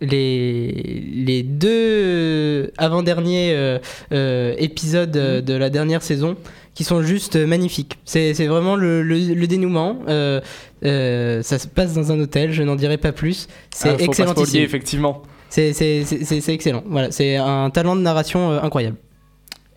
les 0.00 1.02
les 1.26 1.42
deux 1.42 2.72
avant-derniers 2.78 3.52
euh, 3.52 3.78
euh, 4.12 4.54
épisodes 4.58 5.10
de 5.10 5.54
la 5.54 5.70
dernière 5.70 6.02
saison 6.02 6.36
qui 6.74 6.84
sont 6.84 7.02
juste 7.02 7.34
magnifiques. 7.34 7.98
C'est 8.04 8.32
vraiment 8.46 8.76
le, 8.76 9.02
le- 9.02 9.34
le 9.34 9.46
dénouement. 9.48 9.98
Euh, 10.08 10.40
euh, 10.84 11.42
ça 11.42 11.58
se 11.58 11.66
passe 11.66 11.94
dans 11.94 12.12
un 12.12 12.20
hôtel, 12.20 12.52
je 12.52 12.62
n'en 12.62 12.76
dirai 12.76 12.98
pas 12.98 13.10
plus. 13.10 13.48
C'est 13.74 13.88
Ah, 13.88 13.92
faut 13.98 14.12
pas 14.12 14.34
effectivement. 14.62 15.22
C'est 15.50 15.72
c'est- 15.72 16.04
c'est- 16.04 16.24
c'est- 16.24 16.40
c'est 16.40 16.52
excellent. 16.54 16.82
Voilà, 16.86 17.10
c'est 17.10 17.36
un 17.36 17.70
talent 17.70 17.96
de 17.96 18.00
narration 18.02 18.52
euh, 18.52 18.60
incroyable. 18.62 18.96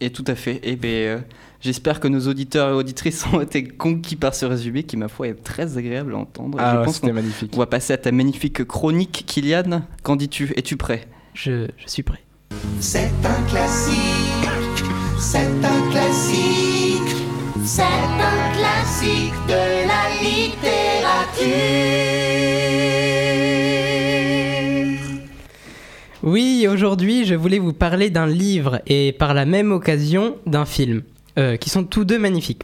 Et 0.01 0.09
tout 0.09 0.25
à 0.27 0.35
fait. 0.35 0.59
Et 0.63 0.75
ben, 0.75 0.89
euh, 0.89 1.17
j'espère 1.61 1.99
que 1.99 2.07
nos 2.07 2.27
auditeurs 2.27 2.69
et 2.69 2.73
auditrices 2.73 3.23
ont 3.31 3.39
été 3.41 3.63
conquis 3.63 4.15
par 4.15 4.33
ce 4.33 4.45
résumé 4.45 4.83
qui, 4.83 4.97
ma 4.97 5.07
foi, 5.07 5.27
est 5.29 5.43
très 5.43 5.77
agréable 5.77 6.13
à 6.15 6.17
entendre. 6.17 6.57
Ah, 6.59 6.73
je 6.73 6.79
ouais, 6.79 6.85
pense 6.85 6.99
qu'on 6.99 7.13
magnifique. 7.13 7.51
on 7.55 7.59
va 7.59 7.67
passer 7.67 7.93
à 7.93 7.97
ta 7.97 8.11
magnifique 8.11 8.63
chronique, 8.65 9.23
Kylian. 9.27 9.83
Qu'en 10.03 10.15
dis-tu? 10.15 10.51
Es-tu 10.57 10.75
prêt? 10.75 11.07
Je, 11.33 11.67
je 11.77 11.87
suis 11.87 12.03
prêt. 12.03 12.19
C'est 12.79 13.09
un 13.23 13.43
classique, 13.49 14.49
c'est 15.19 15.37
un 15.37 15.91
classique, 15.91 17.15
c'est 17.63 17.81
un 17.83 18.51
classique 18.57 19.33
de 19.47 19.87
la 19.87 20.19
littérature. 20.21 21.90
Aujourd'hui, 26.23 27.25
je 27.25 27.35
voulais 27.35 27.59
vous 27.59 27.73
parler 27.73 28.09
d'un 28.09 28.27
livre 28.27 28.81
et 28.87 29.11
par 29.11 29.33
la 29.33 29.45
même 29.45 29.71
occasion 29.71 30.35
d'un 30.45 30.65
film. 30.65 31.03
euh, 31.37 31.55
qui 31.55 31.69
sont 31.69 31.85
tous 31.85 32.03
deux 32.03 32.19
magnifiques. 32.19 32.63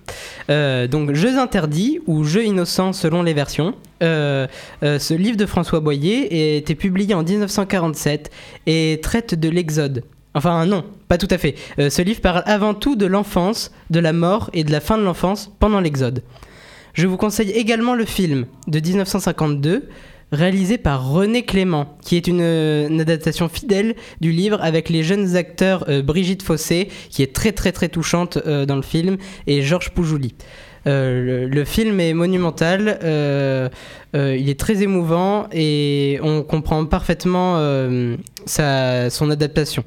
Euh, 0.49 0.87
donc, 0.87 1.13
Jeux 1.13 1.39
interdits 1.39 2.01
ou 2.05 2.25
Jeux 2.25 2.43
innocents 2.43 2.91
selon 2.91 3.23
les 3.23 3.33
versions. 3.33 3.75
Euh, 4.03 4.45
ce 4.81 5.13
livre 5.13 5.37
de 5.37 5.45
François 5.45 5.79
Boyer 5.79 6.27
a 6.29 6.57
été 6.57 6.75
publié 6.75 7.13
en 7.13 7.23
1947 7.23 8.29
et 8.65 8.99
traite 9.01 9.35
de 9.35 9.47
l'Exode. 9.47 10.03
Enfin, 10.33 10.65
non, 10.65 10.83
pas 11.07 11.17
tout 11.17 11.29
à 11.31 11.37
fait. 11.37 11.55
Ce 11.77 12.01
livre 12.01 12.19
parle 12.19 12.43
avant 12.45 12.73
tout 12.73 12.97
de 12.97 13.05
l'enfance, 13.05 13.71
de 13.89 14.01
la 14.01 14.11
mort 14.11 14.49
et 14.51 14.65
de 14.65 14.71
la 14.73 14.81
fin 14.81 14.97
de 14.97 15.03
l'enfance 15.03 15.49
pendant 15.61 15.79
l'Exode. 15.79 16.21
Je 16.93 17.07
vous 17.07 17.15
conseille 17.15 17.51
également 17.51 17.95
le 17.95 18.03
film 18.03 18.47
de 18.67 18.81
1952 18.81 19.87
réalisé 20.31 20.77
par 20.77 21.09
René 21.09 21.43
Clément, 21.43 21.97
qui 22.01 22.15
est 22.17 22.27
une, 22.27 22.41
une 22.41 22.99
adaptation 23.01 23.47
fidèle 23.49 23.95
du 24.21 24.31
livre 24.31 24.59
avec 24.61 24.89
les 24.89 25.03
jeunes 25.03 25.35
acteurs 25.35 25.85
euh, 25.89 26.01
Brigitte 26.01 26.43
Fossé, 26.43 26.89
qui 27.09 27.23
est 27.23 27.33
très 27.33 27.51
très 27.53 27.71
très 27.71 27.89
touchante 27.89 28.37
euh, 28.45 28.65
dans 28.65 28.75
le 28.75 28.81
film, 28.81 29.17
et 29.47 29.61
Georges 29.61 29.91
Poujouli. 29.91 30.35
Euh, 30.85 31.45
le, 31.45 31.47
le 31.49 31.65
film 31.65 31.99
est 31.99 32.13
monumental, 32.13 32.99
euh, 33.03 33.67
euh, 34.15 34.37
il 34.37 34.49
est 34.49 34.59
très 34.59 34.83
émouvant 34.83 35.47
et 35.51 36.19
on 36.23 36.43
comprend 36.43 36.85
parfaitement 36.85 37.55
euh, 37.57 38.15
sa- 38.45 39.09
son 39.09 39.29
adaptation. 39.29 39.83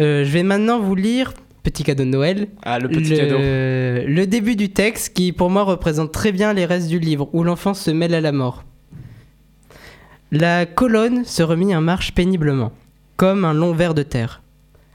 Euh, 0.00 0.24
je 0.24 0.30
vais 0.30 0.42
maintenant 0.42 0.78
vous 0.80 0.94
lire, 0.94 1.32
petit 1.64 1.82
cadeau 1.82 2.04
de 2.04 2.08
Noël, 2.10 2.48
Ah, 2.62 2.78
le 2.78 2.88
petit 2.88 3.10
le, 3.10 3.16
cadeau. 3.16 3.38
le 3.40 4.24
début 4.26 4.54
du 4.54 4.68
texte 4.70 5.14
qui 5.14 5.32
pour 5.32 5.50
moi 5.50 5.62
représente 5.64 6.12
très 6.12 6.30
bien 6.32 6.52
les 6.52 6.66
restes 6.66 6.88
du 6.88 6.98
livre 7.00 7.28
où 7.32 7.42
l'enfant 7.42 7.74
se 7.74 7.90
mêle 7.90 8.14
à 8.14 8.20
la 8.20 8.30
mort. 8.32 8.62
La 10.32 10.66
colonne 10.66 11.24
se 11.24 11.44
remit 11.44 11.76
en 11.76 11.80
marche 11.80 12.12
péniblement, 12.12 12.72
comme 13.16 13.44
un 13.44 13.54
long 13.54 13.72
ver 13.72 13.94
de 13.94 14.02
terre. 14.02 14.42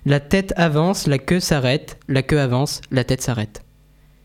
La 0.05 0.19
tête 0.19 0.53
avance, 0.57 1.07
la 1.07 1.19
queue 1.19 1.39
s'arrête, 1.39 1.97
la 2.09 2.21
queue 2.21 2.41
avance, 2.41 2.81
la 2.91 3.05
tête 3.05 3.21
s'arrête. 3.21 3.63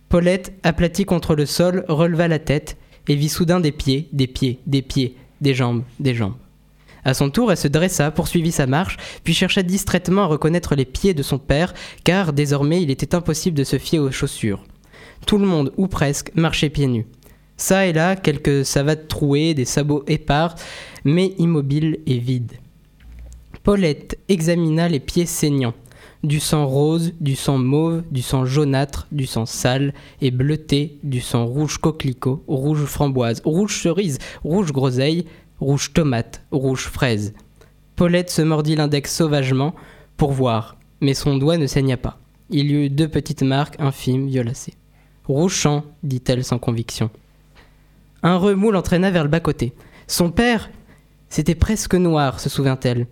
Paulette, 0.08 0.52
aplatie 0.64 1.04
contre 1.04 1.36
le 1.36 1.46
sol, 1.46 1.84
releva 1.86 2.26
la 2.26 2.40
tête 2.40 2.76
et 3.06 3.14
vit 3.14 3.28
soudain 3.28 3.60
des 3.60 3.70
pieds, 3.70 4.08
des 4.12 4.26
pieds, 4.26 4.58
des 4.66 4.82
pieds, 4.82 5.16
des 5.40 5.54
jambes, 5.54 5.84
des 6.00 6.12
jambes. 6.12 6.34
À 7.04 7.14
son 7.14 7.30
tour, 7.30 7.52
elle 7.52 7.56
se 7.56 7.68
dressa, 7.68 8.10
poursuivit 8.10 8.50
sa 8.50 8.66
marche, 8.66 8.96
puis 9.22 9.32
chercha 9.32 9.62
distraitement 9.62 10.22
à 10.22 10.26
reconnaître 10.26 10.74
les 10.74 10.84
pieds 10.84 11.14
de 11.14 11.22
son 11.22 11.38
père, 11.38 11.72
car 12.02 12.32
désormais 12.32 12.82
il 12.82 12.90
était 12.90 13.14
impossible 13.14 13.56
de 13.56 13.62
se 13.62 13.78
fier 13.78 14.00
aux 14.00 14.10
chaussures. 14.10 14.64
Tout 15.24 15.38
le 15.38 15.46
monde, 15.46 15.72
ou 15.76 15.86
presque, 15.86 16.32
marchait 16.34 16.68
pieds 16.68 16.88
nus. 16.88 17.06
Ça 17.56 17.86
et 17.86 17.92
là, 17.92 18.16
quelques 18.16 18.64
savates 18.64 19.08
trouées, 19.08 19.54
des 19.54 19.64
sabots 19.64 20.04
épars, 20.06 20.54
mais 21.04 21.34
immobiles 21.38 22.00
et 22.06 22.18
vides. 22.18 22.52
Paulette 23.62 24.18
examina 24.28 24.88
les 24.88 25.00
pieds 25.00 25.26
saignants. 25.26 25.74
Du 26.22 26.40
sang 26.40 26.66
rose, 26.66 27.12
du 27.20 27.36
sang 27.36 27.58
mauve, 27.58 28.02
du 28.10 28.22
sang 28.22 28.44
jaunâtre, 28.44 29.06
du 29.12 29.26
sang 29.26 29.46
sale 29.46 29.94
et 30.20 30.30
bleuté, 30.30 30.98
du 31.02 31.20
sang 31.20 31.46
rouge 31.46 31.78
coquelicot, 31.78 32.42
rouge 32.46 32.84
framboise, 32.84 33.42
rouge 33.44 33.80
cerise, 33.80 34.18
rouge 34.42 34.72
groseille, 34.72 35.26
rouge 35.60 35.92
tomate, 35.92 36.42
rouge 36.50 36.86
fraise. 36.86 37.34
Paulette 37.96 38.30
se 38.30 38.42
mordit 38.42 38.76
l'index 38.76 39.14
sauvagement 39.14 39.74
pour 40.16 40.32
voir, 40.32 40.76
mais 41.00 41.14
son 41.14 41.36
doigt 41.36 41.58
ne 41.58 41.66
saigna 41.66 41.96
pas. 41.96 42.18
Il 42.50 42.70
y 42.70 42.74
eut 42.74 42.90
deux 42.90 43.08
petites 43.08 43.42
marques 43.42 43.76
infimes 43.78 44.26
violacées. 44.26 44.74
Rouge 45.24 45.54
champ, 45.54 45.84
dit-elle 46.02 46.44
sans 46.44 46.58
conviction. 46.58 47.10
Un 48.26 48.38
remous 48.38 48.72
l'entraîna 48.72 49.12
vers 49.12 49.22
le 49.22 49.30
bas-côté. 49.30 49.72
Son 50.08 50.32
père, 50.32 50.68
c'était 51.28 51.54
presque 51.54 51.94
noir, 51.94 52.40
se 52.40 52.48
souvint-elle. 52.48 53.06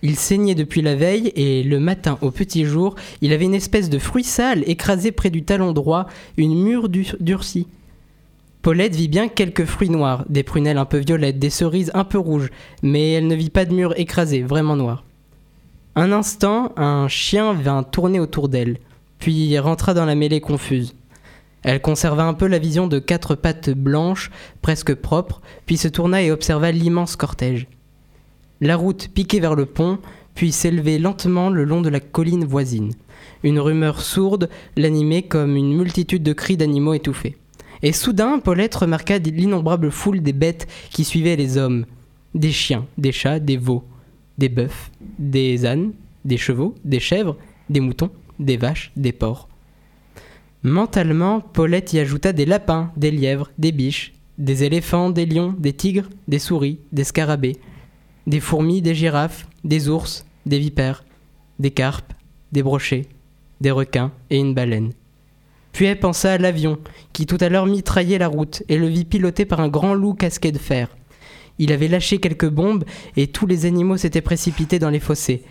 Il 0.00 0.16
saignait 0.16 0.54
depuis 0.54 0.80
la 0.80 0.96
veille 0.96 1.32
et 1.36 1.62
le 1.62 1.78
matin 1.78 2.16
au 2.22 2.30
petit 2.30 2.64
jour, 2.64 2.94
il 3.20 3.34
avait 3.34 3.44
une 3.44 3.54
espèce 3.54 3.90
de 3.90 3.98
fruit 3.98 4.24
sale 4.24 4.64
écrasé 4.66 5.12
près 5.12 5.28
du 5.28 5.42
talon 5.42 5.72
droit, 5.72 6.06
une 6.38 6.54
mûre 6.62 6.88
dur- 6.88 7.14
durcie. 7.20 7.66
Paulette 8.62 8.94
vit 8.94 9.08
bien 9.08 9.28
quelques 9.28 9.66
fruits 9.66 9.90
noirs, 9.90 10.24
des 10.30 10.42
prunelles 10.42 10.78
un 10.78 10.86
peu 10.86 10.96
violettes, 10.96 11.38
des 11.38 11.50
cerises 11.50 11.90
un 11.92 12.04
peu 12.04 12.16
rouges, 12.16 12.48
mais 12.82 13.12
elle 13.12 13.26
ne 13.26 13.34
vit 13.34 13.50
pas 13.50 13.66
de 13.66 13.74
mûre 13.74 13.92
écrasée, 13.98 14.40
vraiment 14.40 14.76
noire. 14.76 15.04
Un 15.94 16.10
instant, 16.10 16.72
un 16.78 17.06
chien 17.06 17.52
vint 17.52 17.82
tourner 17.82 18.18
autour 18.18 18.48
d'elle, 18.48 18.78
puis 19.18 19.58
rentra 19.58 19.92
dans 19.92 20.06
la 20.06 20.14
mêlée 20.14 20.40
confuse. 20.40 20.94
Elle 21.64 21.80
conserva 21.80 22.24
un 22.24 22.34
peu 22.34 22.46
la 22.46 22.58
vision 22.58 22.86
de 22.86 22.98
quatre 22.98 23.34
pattes 23.34 23.70
blanches, 23.70 24.30
presque 24.60 24.94
propres, 24.94 25.40
puis 25.64 25.78
se 25.78 25.88
tourna 25.88 26.22
et 26.22 26.30
observa 26.30 26.70
l'immense 26.70 27.16
cortège. 27.16 27.66
La 28.60 28.76
route 28.76 29.08
piquait 29.08 29.40
vers 29.40 29.54
le 29.54 29.66
pont, 29.66 29.98
puis 30.34 30.52
s'élevait 30.52 30.98
lentement 30.98 31.48
le 31.48 31.64
long 31.64 31.80
de 31.80 31.88
la 31.88 32.00
colline 32.00 32.44
voisine. 32.44 32.92
Une 33.42 33.58
rumeur 33.58 34.00
sourde 34.00 34.50
l'animait 34.76 35.22
comme 35.22 35.56
une 35.56 35.74
multitude 35.74 36.22
de 36.22 36.32
cris 36.32 36.56
d'animaux 36.56 36.94
étouffés. 36.94 37.36
Et 37.82 37.92
soudain, 37.92 38.38
Paulette 38.38 38.74
remarqua 38.74 39.18
l'innombrable 39.18 39.90
foule 39.90 40.20
des 40.20 40.32
bêtes 40.32 40.66
qui 40.90 41.04
suivaient 41.04 41.36
les 41.36 41.56
hommes. 41.56 41.86
Des 42.34 42.52
chiens, 42.52 42.86
des 42.98 43.12
chats, 43.12 43.38
des 43.38 43.56
veaux, 43.56 43.84
des 44.38 44.48
bœufs, 44.48 44.90
des 45.18 45.66
ânes, 45.66 45.92
des 46.24 46.36
chevaux, 46.36 46.74
des 46.84 47.00
chèvres, 47.00 47.36
des 47.70 47.80
moutons, 47.80 48.10
des 48.38 48.56
vaches, 48.56 48.92
des 48.96 49.12
porcs. 49.12 49.48
Mentalement, 50.64 51.40
Paulette 51.42 51.92
y 51.92 51.98
ajouta 51.98 52.32
des 52.32 52.46
lapins, 52.46 52.90
des 52.96 53.10
lièvres, 53.10 53.50
des 53.58 53.70
biches, 53.70 54.14
des 54.38 54.64
éléphants, 54.64 55.10
des 55.10 55.26
lions, 55.26 55.54
des 55.58 55.74
tigres, 55.74 56.08
des 56.26 56.38
souris, 56.38 56.78
des 56.90 57.04
scarabées, 57.04 57.58
des 58.26 58.40
fourmis, 58.40 58.80
des 58.80 58.94
girafes, 58.94 59.46
des 59.62 59.90
ours, 59.90 60.24
des 60.46 60.58
vipères, 60.58 61.04
des 61.58 61.70
carpes, 61.70 62.14
des 62.52 62.62
brochets, 62.62 63.04
des 63.60 63.72
requins 63.72 64.10
et 64.30 64.38
une 64.38 64.54
baleine. 64.54 64.92
Puis 65.72 65.84
elle 65.84 66.00
pensa 66.00 66.32
à 66.32 66.38
l'avion, 66.38 66.78
qui 67.12 67.26
tout 67.26 67.38
à 67.40 67.50
l'heure 67.50 67.66
mitraillait 67.66 68.16
la 68.16 68.28
route, 68.28 68.62
et 68.70 68.78
le 68.78 68.86
vit 68.86 69.04
piloté 69.04 69.44
par 69.44 69.60
un 69.60 69.68
grand 69.68 69.92
loup 69.92 70.14
casqué 70.14 70.50
de 70.50 70.58
fer. 70.58 70.88
Il 71.58 71.72
avait 71.72 71.88
lâché 71.88 72.20
quelques 72.20 72.48
bombes, 72.48 72.84
et 73.18 73.26
tous 73.26 73.46
les 73.46 73.66
animaux 73.66 73.98
s'étaient 73.98 74.22
précipités 74.22 74.78
dans 74.78 74.88
les 74.88 74.98
fossés, 74.98 75.42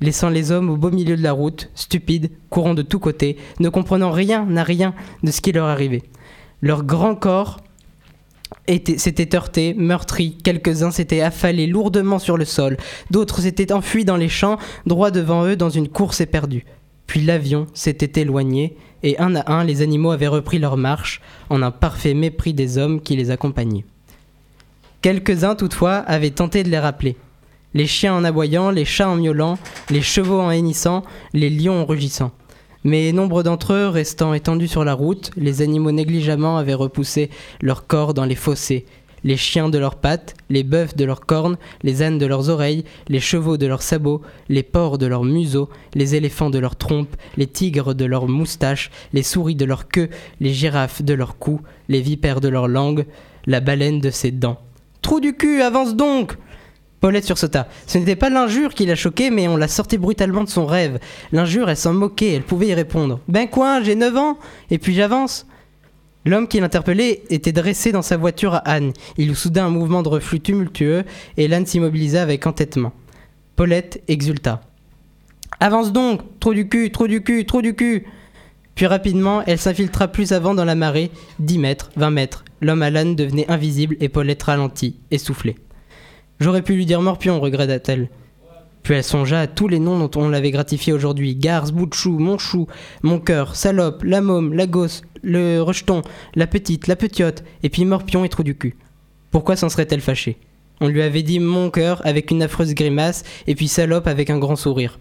laissant 0.00 0.28
les 0.30 0.50
hommes 0.52 0.70
au 0.70 0.76
beau 0.76 0.90
milieu 0.90 1.16
de 1.16 1.22
la 1.22 1.32
route, 1.32 1.70
stupides, 1.74 2.30
courant 2.50 2.74
de 2.74 2.82
tous 2.82 2.98
côtés, 2.98 3.36
ne 3.60 3.68
comprenant 3.68 4.10
rien 4.10 4.56
à 4.56 4.62
rien 4.62 4.94
de 5.22 5.30
ce 5.30 5.40
qui 5.40 5.52
leur 5.52 5.66
arrivait. 5.66 6.02
Leur 6.62 6.84
grand 6.84 7.14
corps 7.14 7.58
était- 8.66 8.98
s'était 8.98 9.34
heurté, 9.34 9.74
meurtri, 9.74 10.36
quelques-uns 10.42 10.90
s'étaient 10.90 11.20
affalés 11.20 11.66
lourdement 11.66 12.18
sur 12.18 12.36
le 12.36 12.44
sol, 12.44 12.76
d'autres 13.10 13.40
s'étaient 13.40 13.72
enfuis 13.72 14.04
dans 14.04 14.16
les 14.16 14.28
champs, 14.28 14.58
droit 14.86 15.10
devant 15.10 15.44
eux 15.44 15.56
dans 15.56 15.70
une 15.70 15.88
course 15.88 16.20
éperdue. 16.20 16.64
Puis 17.06 17.20
l'avion 17.20 17.66
s'était 17.74 18.20
éloigné, 18.20 18.76
et 19.02 19.18
un 19.18 19.34
à 19.36 19.52
un 19.52 19.64
les 19.64 19.82
animaux 19.82 20.10
avaient 20.10 20.26
repris 20.28 20.58
leur 20.58 20.76
marche, 20.76 21.20
en 21.50 21.62
un 21.62 21.70
parfait 21.70 22.14
mépris 22.14 22.52
des 22.54 22.78
hommes 22.78 23.00
qui 23.00 23.16
les 23.16 23.30
accompagnaient. 23.30 23.84
Quelques-uns 25.00 25.54
toutefois 25.54 25.96
avaient 25.96 26.30
tenté 26.30 26.64
de 26.64 26.68
les 26.68 26.78
rappeler. 26.78 27.16
Les 27.74 27.86
chiens 27.86 28.14
en 28.14 28.24
aboyant, 28.24 28.70
les 28.70 28.84
chats 28.86 29.10
en 29.10 29.16
miaulant, 29.16 29.58
les 29.90 30.00
chevaux 30.00 30.40
en 30.40 30.50
hennissant, 30.50 31.02
les 31.34 31.50
lions 31.50 31.82
en 31.82 31.84
rugissant. 31.84 32.32
Mais 32.82 33.12
nombre 33.12 33.42
d'entre 33.42 33.74
eux 33.74 33.88
restant 33.88 34.32
étendus 34.32 34.68
sur 34.68 34.84
la 34.84 34.94
route, 34.94 35.30
les 35.36 35.60
animaux 35.60 35.92
négligemment 35.92 36.56
avaient 36.56 36.74
repoussé 36.74 37.28
leurs 37.60 37.86
corps 37.86 38.14
dans 38.14 38.24
les 38.24 38.34
fossés, 38.34 38.86
les 39.24 39.36
chiens 39.36 39.68
de 39.68 39.78
leurs 39.78 39.96
pattes, 39.96 40.34
les 40.48 40.62
bœufs 40.62 40.94
de 40.96 41.04
leurs 41.04 41.26
cornes, 41.26 41.58
les 41.82 42.02
ânes 42.02 42.18
de 42.18 42.24
leurs 42.24 42.48
oreilles, 42.48 42.84
les 43.08 43.20
chevaux 43.20 43.56
de 43.56 43.66
leurs 43.66 43.82
sabots, 43.82 44.22
les 44.48 44.62
porcs 44.62 44.96
de 44.96 45.06
leurs 45.06 45.24
museaux, 45.24 45.68
les 45.94 46.14
éléphants 46.14 46.50
de 46.50 46.58
leurs 46.58 46.76
trompes, 46.76 47.16
les 47.36 47.46
tigres 47.46 47.94
de 47.94 48.04
leurs 48.04 48.28
moustaches, 48.28 48.90
les 49.12 49.22
souris 49.22 49.56
de 49.56 49.64
leur 49.64 49.88
queue, 49.88 50.08
les 50.40 50.54
girafes 50.54 51.02
de 51.02 51.14
leur 51.14 51.36
cou, 51.36 51.60
les 51.88 52.00
vipères 52.00 52.40
de 52.40 52.48
leur 52.48 52.68
langue, 52.68 53.06
la 53.46 53.60
baleine 53.60 54.00
de 54.00 54.10
ses 54.10 54.30
dents. 54.30 54.60
Trou 55.02 55.20
du 55.20 55.34
cul, 55.34 55.62
avance 55.62 55.96
donc 55.96 56.36
Paulette 57.00 57.24
sursauta. 57.24 57.68
Ce 57.86 57.98
n'était 57.98 58.16
pas 58.16 58.30
l'injure 58.30 58.74
qui 58.74 58.86
la 58.86 58.96
choquait, 58.96 59.30
mais 59.30 59.46
on 59.46 59.56
la 59.56 59.68
sortait 59.68 59.98
brutalement 59.98 60.42
de 60.42 60.48
son 60.48 60.66
rêve. 60.66 60.98
L'injure, 61.32 61.70
elle 61.70 61.76
s'en 61.76 61.92
moquait, 61.92 62.32
elle 62.34 62.42
pouvait 62.42 62.68
y 62.68 62.74
répondre. 62.74 63.20
Ben 63.28 63.46
quoi, 63.48 63.82
j'ai 63.82 63.94
9 63.94 64.16
ans, 64.16 64.38
et 64.70 64.78
puis 64.78 64.94
j'avance. 64.94 65.46
L'homme 66.24 66.48
qui 66.48 66.60
l'interpellait 66.60 67.22
était 67.30 67.52
dressé 67.52 67.92
dans 67.92 68.02
sa 68.02 68.16
voiture 68.16 68.54
à 68.54 68.58
Anne. 68.58 68.92
Il 69.16 69.30
eut 69.30 69.36
soudain 69.36 69.66
un 69.66 69.70
mouvement 69.70 70.02
de 70.02 70.08
reflux 70.08 70.40
tumultueux, 70.40 71.04
et 71.36 71.46
l'âne 71.46 71.66
s'immobilisa 71.66 72.20
avec 72.20 72.46
entêtement. 72.46 72.92
Paulette 73.54 74.02
exulta. 74.08 74.60
Avance 75.60 75.92
donc 75.92 76.20
Trop 76.40 76.54
du 76.54 76.68
cul, 76.68 76.90
trop 76.90 77.06
du 77.06 77.22
cul, 77.22 77.44
trop 77.46 77.62
du 77.62 77.74
cul 77.74 78.06
Puis 78.74 78.86
rapidement, 78.86 79.42
elle 79.46 79.58
s'infiltra 79.58 80.08
plus 80.08 80.32
avant 80.32 80.54
dans 80.54 80.64
la 80.64 80.74
marée, 80.74 81.10
10 81.38 81.58
mètres, 81.58 81.90
20 81.96 82.10
mètres. 82.10 82.44
L'homme 82.60 82.82
à 82.82 82.90
l'âne 82.90 83.14
devenait 83.14 83.50
invisible 83.50 83.96
et 84.00 84.08
Paulette 84.08 84.42
ralentit, 84.42 84.96
essoufflée. 85.10 85.56
J'aurais 86.40 86.62
pu 86.62 86.74
lui 86.74 86.86
dire 86.86 87.02
morpion, 87.02 87.40
regretta-t-elle. 87.40 88.08
Puis 88.82 88.94
elle 88.94 89.04
songea 89.04 89.40
à 89.40 89.46
tous 89.46 89.68
les 89.68 89.80
noms 89.80 89.98
dont 89.98 90.20
on 90.20 90.28
l'avait 90.28 90.50
gratifié 90.50 90.92
aujourd'hui. 90.92 91.34
Garce, 91.34 91.72
bout 91.72 91.86
de 91.86 91.94
chou, 91.94 92.18
mon 93.02 93.18
cœur, 93.18 93.56
salope, 93.56 94.02
la 94.04 94.20
môme, 94.20 94.54
la 94.54 94.66
gosse, 94.66 95.02
le 95.22 95.60
rejeton, 95.60 96.02
la 96.34 96.46
petite, 96.46 96.86
la 96.86 96.96
petite, 96.96 97.44
et 97.62 97.68
puis 97.68 97.84
morpion 97.84 98.24
et 98.24 98.28
trou 98.28 98.44
du 98.44 98.56
cul. 98.56 98.76
Pourquoi 99.30 99.56
s'en 99.56 99.68
serait-elle 99.68 100.00
fâchée? 100.00 100.38
On 100.80 100.86
lui 100.86 101.02
avait 101.02 101.22
dit 101.22 101.40
mon 101.40 101.70
cœur 101.70 102.00
avec 102.06 102.30
une 102.30 102.42
affreuse 102.42 102.72
grimace, 102.72 103.24
et 103.46 103.54
puis 103.54 103.68
salope 103.68 104.06
avec 104.06 104.30
un 104.30 104.38
grand 104.38 104.56
sourire. 104.56 104.98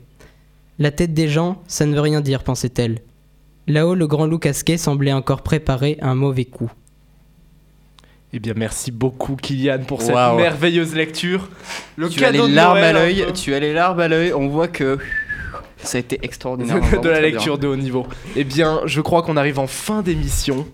La 0.80 0.92
tête 0.92 1.14
des 1.14 1.28
gens, 1.28 1.62
ça 1.68 1.86
ne 1.86 1.94
veut 1.94 2.02
rien 2.02 2.22
dire, 2.22 2.44
pensait-elle. 2.44 3.00
Là-haut, 3.68 3.96
le 3.96 4.08
grand 4.08 4.26
loup 4.26 4.40
casqué 4.40 4.78
semblait 4.78 5.14
encore 5.14 5.44
préparer 5.44 5.98
un 6.02 6.16
mauvais 6.16 6.46
coup. 6.46 6.72
Eh 8.34 8.40
bien, 8.40 8.54
merci 8.56 8.92
beaucoup, 8.92 9.36
Kylian, 9.36 9.80
pour 9.88 10.02
cette 10.02 10.14
merveilleuse 10.16 10.94
lecture. 10.96 11.48
Le 11.96 12.10
tu 12.10 12.24
as 12.26 12.32
les 12.32 12.40
larmes 12.48 12.78
Noël, 12.78 12.96
à 12.96 13.00
l'œil, 13.00 13.24
peu. 13.26 13.34
tu 13.34 13.54
as 13.54 13.60
les 13.60 13.74
larmes 13.74 14.00
à 14.02 14.08
l'œil, 14.08 14.34
on 14.34 14.48
voit 14.50 14.68
que 14.68 14.98
ça 15.78 15.98
a 15.98 16.00
été 16.02 16.20
extraordinaire. 16.24 16.82
de 17.02 17.10
la 17.10 17.22
lecture 17.22 17.58
de 17.58 17.68
haut 17.68 17.76
niveau. 17.78 18.06
Eh 18.36 18.44
bien, 18.44 18.82
je 18.86 19.00
crois 19.02 19.22
qu'on 19.22 19.38
arrive 19.38 19.60
en 19.60 19.68
fin 19.68 20.02
d'émission. 20.02 20.68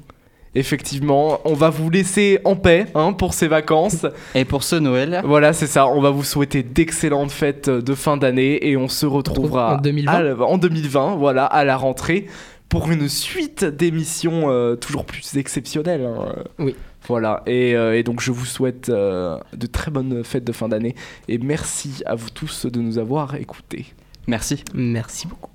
Effectivement, 0.55 1.39
on 1.45 1.53
va 1.53 1.69
vous 1.72 1.89
laisser 1.89 2.39
en 2.43 2.55
paix 2.55 2.86
hein, 2.93 3.13
pour 3.13 3.33
ces 3.33 3.48
vacances. 3.48 4.05
Et 4.36 4.45
pour 4.45 4.63
ce 4.63 4.75
Noël, 4.75 5.22
Voilà, 5.25 5.51
c'est 5.51 5.65
ça. 5.67 5.88
On 5.88 6.00
va 6.01 6.12
vous 6.12 6.24
souhaiter 6.24 6.62
d'excellentes 6.62 7.31
fêtes 7.31 7.69
de 7.69 7.95
fin 7.95 8.17
d'année 8.17 8.67
et 8.67 8.77
on 8.77 8.88
se 8.88 9.05
retrouvera 9.07 9.75
En 9.75 9.81
2020. 9.81 10.12
à 10.12 10.22
la- 10.22 10.36
en 10.43 10.57
2020, 10.60 11.15
voilà, 11.15 11.45
à 11.45 11.63
la 11.63 11.75
rentrée 11.75 12.27
pour 12.69 12.91
une 12.91 13.10
suite 13.10 13.65
d'émissions 13.65 14.50
euh, 14.51 14.75
toujours 14.75 15.05
plus 15.05 15.36
exceptionnelles. 15.38 16.05
hein. 16.05 16.36
Oui. 16.60 16.75
Voilà, 17.07 17.43
et, 17.45 17.75
euh, 17.75 17.98
et 17.98 18.03
donc 18.03 18.22
je 18.22 18.31
vous 18.31 18.45
souhaite 18.45 18.89
euh, 18.89 19.38
de 19.53 19.67
très 19.67 19.91
bonnes 19.91 20.24
fêtes 20.24 20.45
de 20.45 20.51
fin 20.51 20.69
d'année 20.69 20.95
et 21.27 21.38
merci 21.38 22.01
à 22.05 22.15
vous 22.15 22.29
tous 22.29 22.65
de 22.65 22.79
nous 22.79 22.98
avoir 22.98 23.36
écoutés. 23.36 23.93
merci. 24.27 24.63
Merci 24.74 25.27
beaucoup. 25.27 25.51